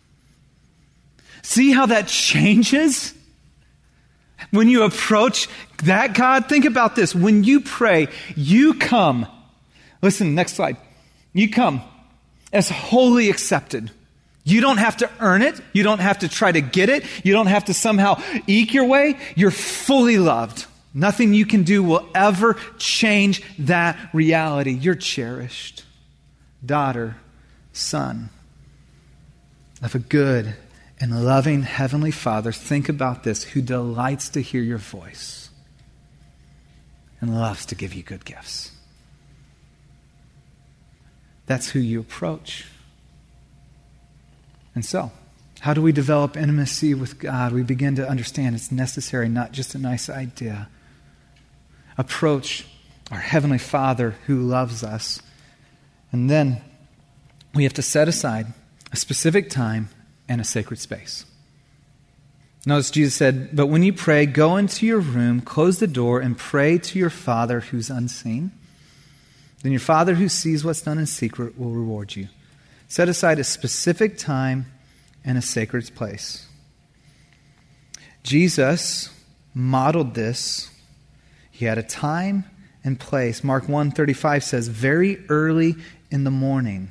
[1.43, 3.14] See how that changes?
[4.51, 5.49] When you approach
[5.85, 7.15] that God, think about this.
[7.15, 9.27] When you pray, you come.
[10.03, 10.77] Listen, next slide.
[11.33, 11.83] You come
[12.53, 13.91] as wholly accepted.
[14.45, 15.59] You don't have to earn it.
[15.73, 17.05] You don't have to try to get it.
[17.25, 19.19] You don't have to somehow eke your way.
[19.35, 20.67] You're fully loved.
[20.93, 24.73] Nothing you can do will ever change that reality.
[24.73, 25.85] You're cherished.
[26.65, 27.17] Daughter,
[27.73, 28.31] son
[29.83, 30.55] of a good
[31.05, 35.51] and loving Heavenly Father, think about this, who delights to hear your voice
[37.21, 38.73] and loves to give you good gifts.
[41.45, 42.65] That's who you approach.
[44.75, 45.13] And so,
[45.61, 47.53] how do we develop intimacy with God?
[47.53, 50.71] We begin to understand it's necessary, not just a nice idea.
[51.99, 52.65] Approach
[53.11, 55.21] our Heavenly Father who loves us.
[56.13, 56.63] And then
[57.53, 58.55] we have to set aside
[58.91, 59.91] a specific time
[60.29, 61.25] and a sacred space.
[62.67, 66.37] Notice Jesus said, But when you pray, go into your room, close the door, and
[66.37, 68.53] pray to your Father who's unseen.
[69.63, 72.29] Then your Father who sees what's done in secret will reward you.
[72.89, 74.67] Set aside a specific time
[75.25, 76.47] and a sacred place.
[78.23, 79.11] Jesus
[79.53, 80.71] modeled this.
[81.51, 82.45] He had a time
[82.83, 83.45] and place.
[83.45, 85.77] Mark 1:35 says, "Very early
[86.11, 86.91] in the morning."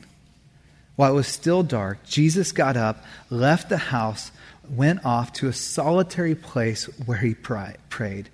[0.95, 4.31] While it was still dark, Jesus got up, left the house,
[4.69, 8.29] went off to a solitary place where he prayed.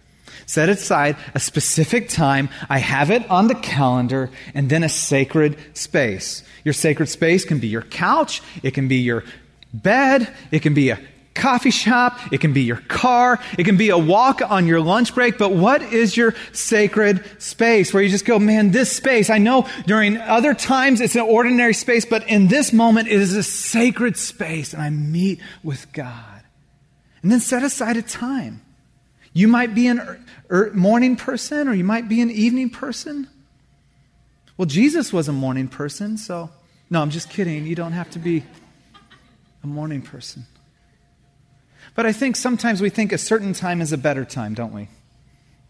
[0.45, 2.49] Set aside a specific time.
[2.69, 6.43] I have it on the calendar, and then a sacred space.
[6.63, 9.23] Your sacred space can be your couch, it can be your
[9.73, 10.99] bed, it can be a
[11.33, 15.15] coffee shop, it can be your car, it can be a walk on your lunch
[15.15, 19.37] break, but what is your sacred space where you just go, man, this space, I
[19.37, 23.43] know during other times it's an ordinary space, but in this moment it is a
[23.43, 26.41] sacred space and I meet with God.
[27.21, 28.61] And then set aside a time.
[29.33, 30.19] You might be a
[30.51, 33.27] er, morning person or you might be an evening person.
[34.57, 36.49] Well, Jesus was a morning person, so
[36.89, 37.65] no, I'm just kidding.
[37.65, 38.43] You don't have to be
[39.63, 40.45] a morning person.
[41.95, 44.87] But I think sometimes we think a certain time is a better time, don't we?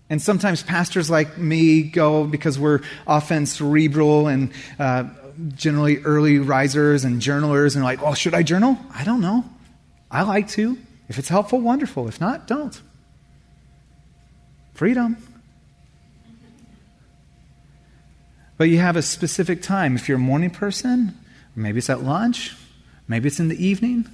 [0.10, 5.06] And sometimes pastors like me go because we're often cerebral and uh,
[5.56, 8.78] generally early risers and journalers and like, well, should I journal?
[8.94, 9.46] I don't know.
[10.10, 10.78] I like to.
[11.08, 12.08] If it's helpful, wonderful.
[12.08, 12.80] If not, don't.
[14.74, 15.18] Freedom.
[18.58, 19.96] But you have a specific time.
[19.96, 21.18] If you're a morning person,
[21.56, 22.56] maybe it's at lunch,
[23.08, 24.06] maybe it's in the evening,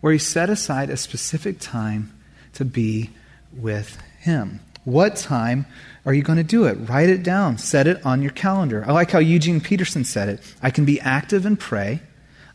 [0.00, 2.16] where you set aside a specific time
[2.54, 3.10] to be
[3.52, 4.60] with Him.
[4.84, 5.66] What time
[6.06, 6.74] are you going to do it?
[6.88, 7.58] Write it down.
[7.58, 8.84] Set it on your calendar.
[8.86, 10.54] I like how Eugene Peterson said it.
[10.62, 12.00] I can be active and pray.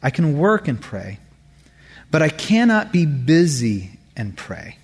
[0.02, 1.20] I can work and pray.
[2.10, 4.78] But I cannot be busy and pray.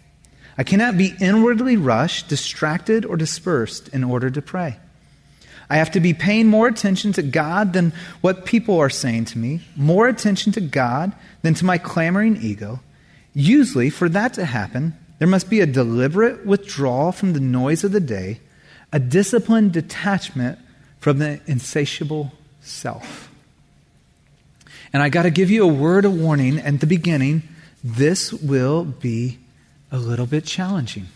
[0.58, 4.78] I cannot be inwardly rushed, distracted, or dispersed in order to pray.
[5.70, 9.38] I have to be paying more attention to God than what people are saying to
[9.38, 11.14] me, more attention to God
[11.44, 12.80] than to my clamoring ego.
[13.34, 17.92] Usually, for that to happen, there must be a deliberate withdrawal from the noise of
[17.92, 18.40] the day,
[18.92, 20.58] a disciplined detachment
[21.00, 23.30] from the insatiable self.
[24.92, 27.44] And I got to give you a word of warning at the beginning
[27.84, 29.40] this will be
[29.92, 31.08] a little bit challenging.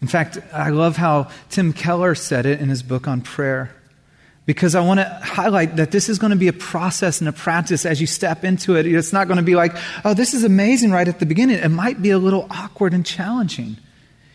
[0.00, 3.74] In fact, I love how Tim Keller said it in his book on prayer
[4.46, 7.32] because I want to highlight that this is going to be a process and a
[7.32, 8.86] practice as you step into it.
[8.86, 11.58] It's not going to be like, oh, this is amazing right at the beginning.
[11.58, 13.76] It might be a little awkward and challenging.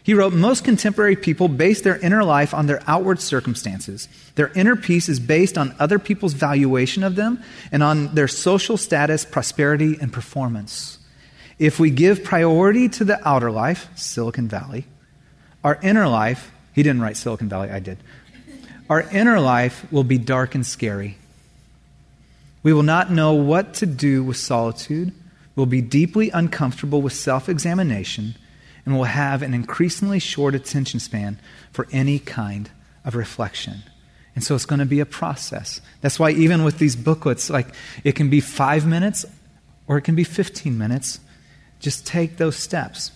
[0.04, 4.08] He wrote, Most contemporary people base their inner life on their outward circumstances.
[4.36, 7.42] Their inner peace is based on other people's valuation of them
[7.72, 11.00] and on their social status, prosperity, and performance.
[11.58, 14.86] If we give priority to the outer life, Silicon Valley,
[15.66, 17.98] our inner life, he didn't write Silicon Valley, I did
[18.90, 21.18] our inner life will be dark and scary.
[22.62, 25.12] We will not know what to do with solitude,
[25.56, 28.36] we'll be deeply uncomfortable with self examination,
[28.86, 31.40] and will have an increasingly short attention span
[31.72, 32.70] for any kind
[33.04, 33.84] of reflection.
[34.36, 35.82] And so it's going to be a process.
[36.02, 37.68] That's why, even with these booklets, like
[38.04, 39.26] it can be five minutes
[39.88, 41.20] or it can be 15 minutes.
[41.80, 43.12] Just take those steps.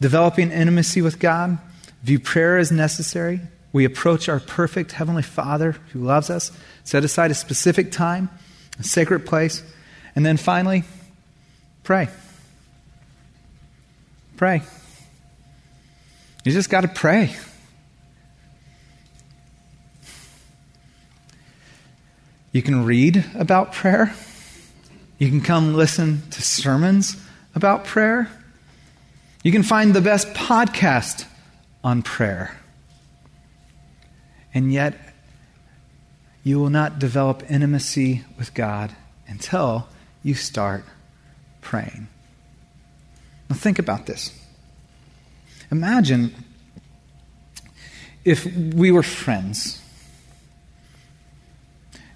[0.00, 1.58] Developing intimacy with God,
[2.02, 3.40] view prayer as necessary,
[3.72, 6.52] we approach our perfect Heavenly Father who loves us,
[6.84, 8.28] set aside a specific time,
[8.78, 9.62] a sacred place,
[10.14, 10.84] and then finally,
[11.84, 12.08] pray.
[14.36, 14.62] Pray.
[16.44, 17.34] You just got to pray.
[22.50, 24.12] You can read about prayer.
[25.18, 27.16] You can come listen to sermons
[27.54, 28.28] about prayer.
[29.42, 31.26] You can find the best podcast
[31.84, 32.56] on prayer.
[34.54, 34.94] And yet,
[36.44, 38.94] you will not develop intimacy with God
[39.26, 39.88] until
[40.22, 40.84] you start
[41.60, 42.08] praying.
[43.48, 44.38] Now, think about this.
[45.70, 46.34] Imagine
[48.24, 49.80] if we were friends.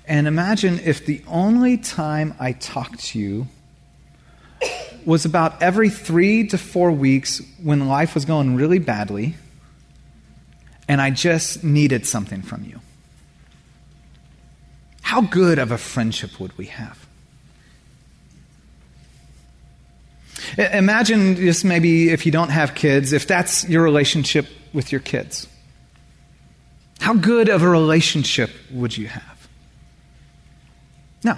[0.07, 3.49] And imagine if the only time I talked to you
[5.05, 9.37] was about every three to four weeks when life was going really badly
[10.89, 12.81] and I just needed something from you.
[15.03, 17.07] How good of a friendship would we have?
[20.59, 25.49] Imagine just maybe if you don't have kids, if that's your relationship with your kids.
[27.01, 29.49] How good of a relationship would you have?
[31.23, 31.37] No.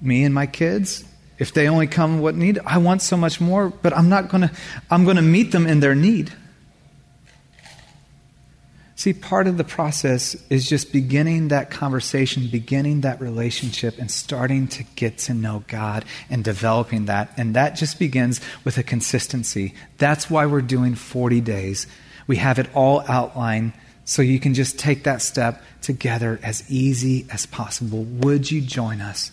[0.00, 1.04] Me and my kids,
[1.38, 4.42] if they only come what need, I want so much more, but I'm not going
[4.42, 4.50] to
[4.90, 6.32] I'm going to meet them in their need.
[9.02, 14.68] See, part of the process is just beginning that conversation, beginning that relationship, and starting
[14.68, 17.32] to get to know God and developing that.
[17.36, 19.74] And that just begins with a consistency.
[19.98, 21.88] That's why we're doing 40 days.
[22.28, 23.72] We have it all outlined
[24.04, 28.04] so you can just take that step together as easy as possible.
[28.04, 29.32] Would you join us?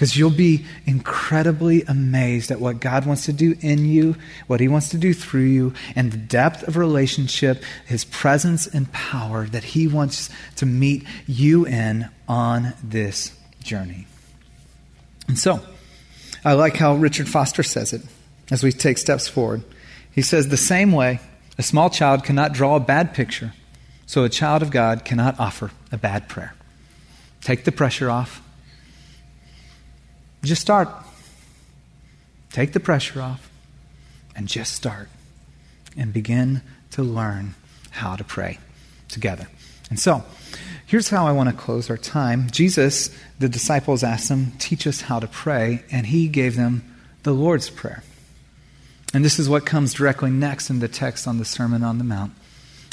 [0.00, 4.66] Because you'll be incredibly amazed at what God wants to do in you, what He
[4.66, 9.62] wants to do through you, and the depth of relationship, His presence and power that
[9.62, 14.06] He wants to meet you in on this journey.
[15.28, 15.60] And so,
[16.46, 18.00] I like how Richard Foster says it
[18.50, 19.62] as we take steps forward.
[20.10, 21.20] He says, The same way
[21.58, 23.52] a small child cannot draw a bad picture,
[24.06, 26.54] so a child of God cannot offer a bad prayer.
[27.42, 28.40] Take the pressure off
[30.48, 30.88] just start.
[32.52, 33.50] Take the pressure off
[34.34, 35.08] and just start
[35.96, 36.62] and begin
[36.92, 37.54] to learn
[37.90, 38.58] how to pray
[39.08, 39.48] together.
[39.90, 40.24] And so,
[40.90, 42.50] Here's how I want to close our time.
[42.50, 46.82] Jesus, the disciples asked him, Teach us how to pray, and he gave them
[47.22, 48.02] the Lord's Prayer.
[49.14, 52.04] And this is what comes directly next in the text on the Sermon on the
[52.04, 52.32] Mount.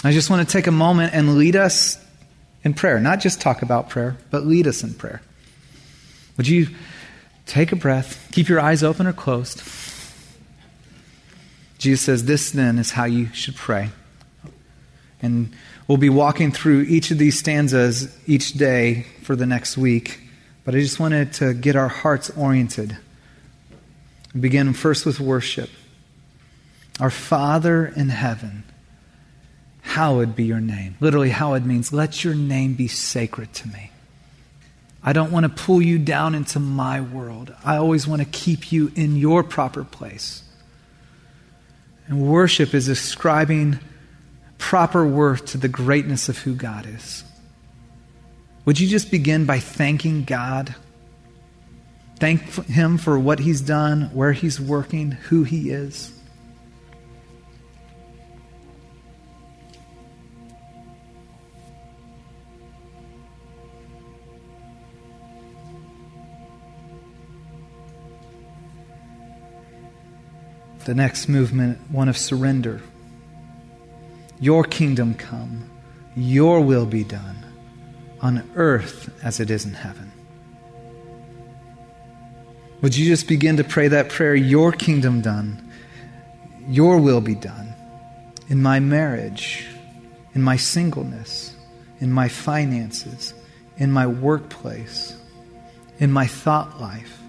[0.04, 1.98] I just want to take a moment and lead us
[2.64, 3.00] in prayer.
[3.00, 5.24] Not just talk about prayer, but lead us in prayer.
[6.38, 6.68] Would you
[7.48, 9.64] take a breath, keep your eyes open or closed?
[11.78, 13.90] Jesus says, This then is how you should pray.
[15.22, 15.54] And
[15.88, 20.22] we'll be walking through each of these stanzas each day for the next week.
[20.64, 22.98] But I just wanted to get our hearts oriented.
[24.38, 25.70] Begin first with worship.
[27.00, 28.64] Our Father in heaven,
[29.82, 30.96] hallowed be your name.
[31.00, 33.92] Literally, hallowed means let your name be sacred to me.
[35.08, 37.56] I don't want to pull you down into my world.
[37.64, 40.44] I always want to keep you in your proper place.
[42.08, 43.80] And worship is ascribing
[44.58, 47.24] proper worth to the greatness of who God is.
[48.66, 50.76] Would you just begin by thanking God?
[52.20, 56.12] Thank Him for what He's done, where He's working, who He is.
[70.88, 72.82] The next movement, one of surrender.
[74.40, 75.70] Your kingdom come,
[76.16, 77.46] your will be done,
[78.22, 80.10] on earth as it is in heaven.
[82.80, 85.70] Would you just begin to pray that prayer, Your kingdom done,
[86.70, 87.74] Your will be done,
[88.48, 89.68] in my marriage,
[90.36, 91.54] in my singleness,
[92.00, 93.34] in my finances,
[93.76, 95.18] in my workplace,
[96.00, 97.20] in my thought life,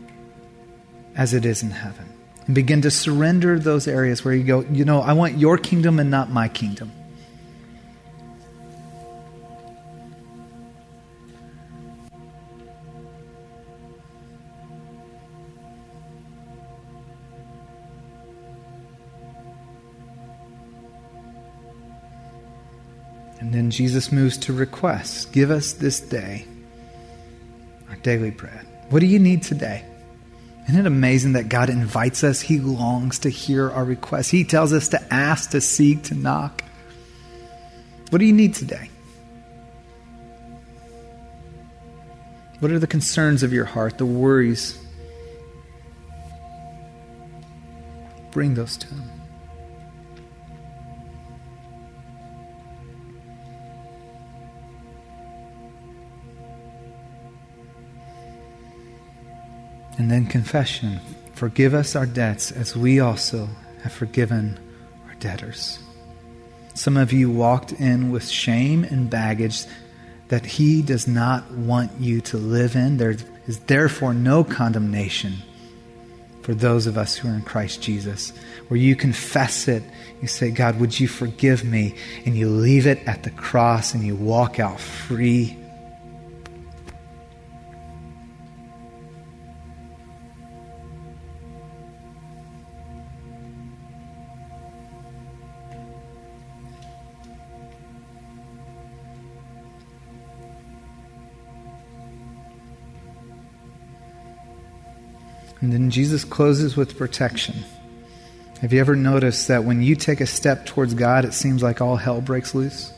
[1.17, 2.18] as it is in heaven?
[2.49, 6.01] And begin to surrender those areas where you go, you know, I want your kingdom
[6.01, 6.91] and not my kingdom.
[23.41, 25.27] And then Jesus moves to requests.
[25.27, 26.47] Give us this day
[27.91, 28.67] our daily bread.
[28.89, 29.88] What do you need today?
[30.69, 32.43] Isn't it amazing that God invites us?
[32.43, 34.29] He longs to hear our requests.
[34.29, 36.63] He tells us to ask, to seek, to knock.
[38.11, 38.91] What do you need today?
[42.61, 44.79] What are the concerns of your heart, the worries?
[48.31, 49.18] Bring those to Him.
[59.99, 61.01] And then confession.
[61.35, 63.49] Forgive us our debts as we also
[63.83, 64.59] have forgiven
[65.09, 65.79] our debtors.
[66.75, 69.65] Some of you walked in with shame and baggage
[70.29, 72.97] that He does not want you to live in.
[72.97, 75.35] There is therefore no condemnation
[76.43, 78.33] for those of us who are in Christ Jesus.
[78.69, 79.83] Where you confess it,
[80.23, 81.95] you say, God, would you forgive me?
[82.25, 85.59] And you leave it at the cross and you walk out free
[105.69, 107.55] And then Jesus closes with protection.
[108.63, 111.83] Have you ever noticed that when you take a step towards God, it seems like
[111.83, 112.91] all hell breaks loose?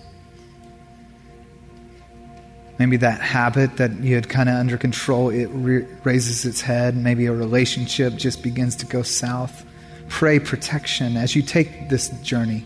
[2.79, 6.95] Maybe that habit that you had kind of under control, it re- raises its head.
[6.95, 9.67] Maybe a relationship just begins to go south.
[10.09, 12.65] Pray protection as you take this journey.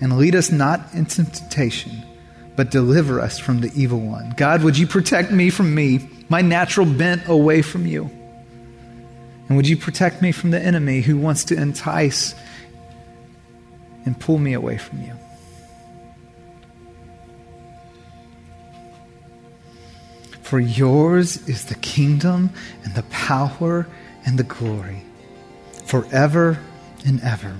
[0.00, 2.02] And lead us not into temptation,
[2.56, 4.32] but deliver us from the evil one.
[4.38, 8.10] God, would you protect me from me, my natural bent away from you?
[9.48, 12.34] And would you protect me from the enemy who wants to entice
[14.04, 15.12] and pull me away from you?
[20.42, 22.50] For yours is the kingdom
[22.84, 23.86] and the power
[24.24, 25.02] and the glory
[25.84, 26.58] forever
[27.06, 27.54] and ever.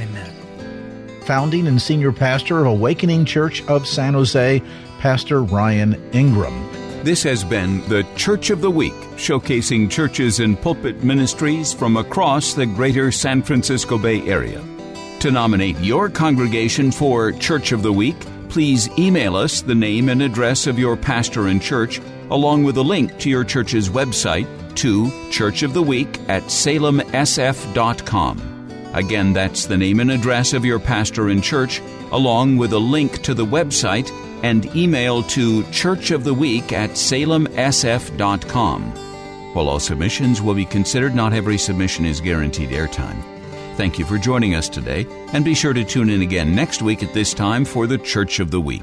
[0.00, 1.20] Amen.
[1.26, 4.62] Founding and senior pastor of Awakening Church of San Jose,
[4.98, 6.81] Pastor Ryan Ingram.
[7.02, 12.54] This has been the Church of the Week, showcasing churches and pulpit ministries from across
[12.54, 14.62] the greater San Francisco Bay Area.
[15.18, 18.14] To nominate your congregation for Church of the Week,
[18.48, 22.00] please email us the name and address of your pastor and church,
[22.30, 24.46] along with a link to your church's website
[24.76, 27.08] to Church of the Week at salemsf.com.
[28.94, 31.80] Again, that's the name and address of your pastor and church,
[32.12, 34.10] along with a link to the website
[34.42, 38.82] and email to churchoftheweek at salemsf.com.
[39.54, 43.22] While all submissions will be considered, not every submission is guaranteed airtime.
[43.76, 47.02] Thank you for joining us today, and be sure to tune in again next week
[47.02, 48.82] at this time for the Church of the Week.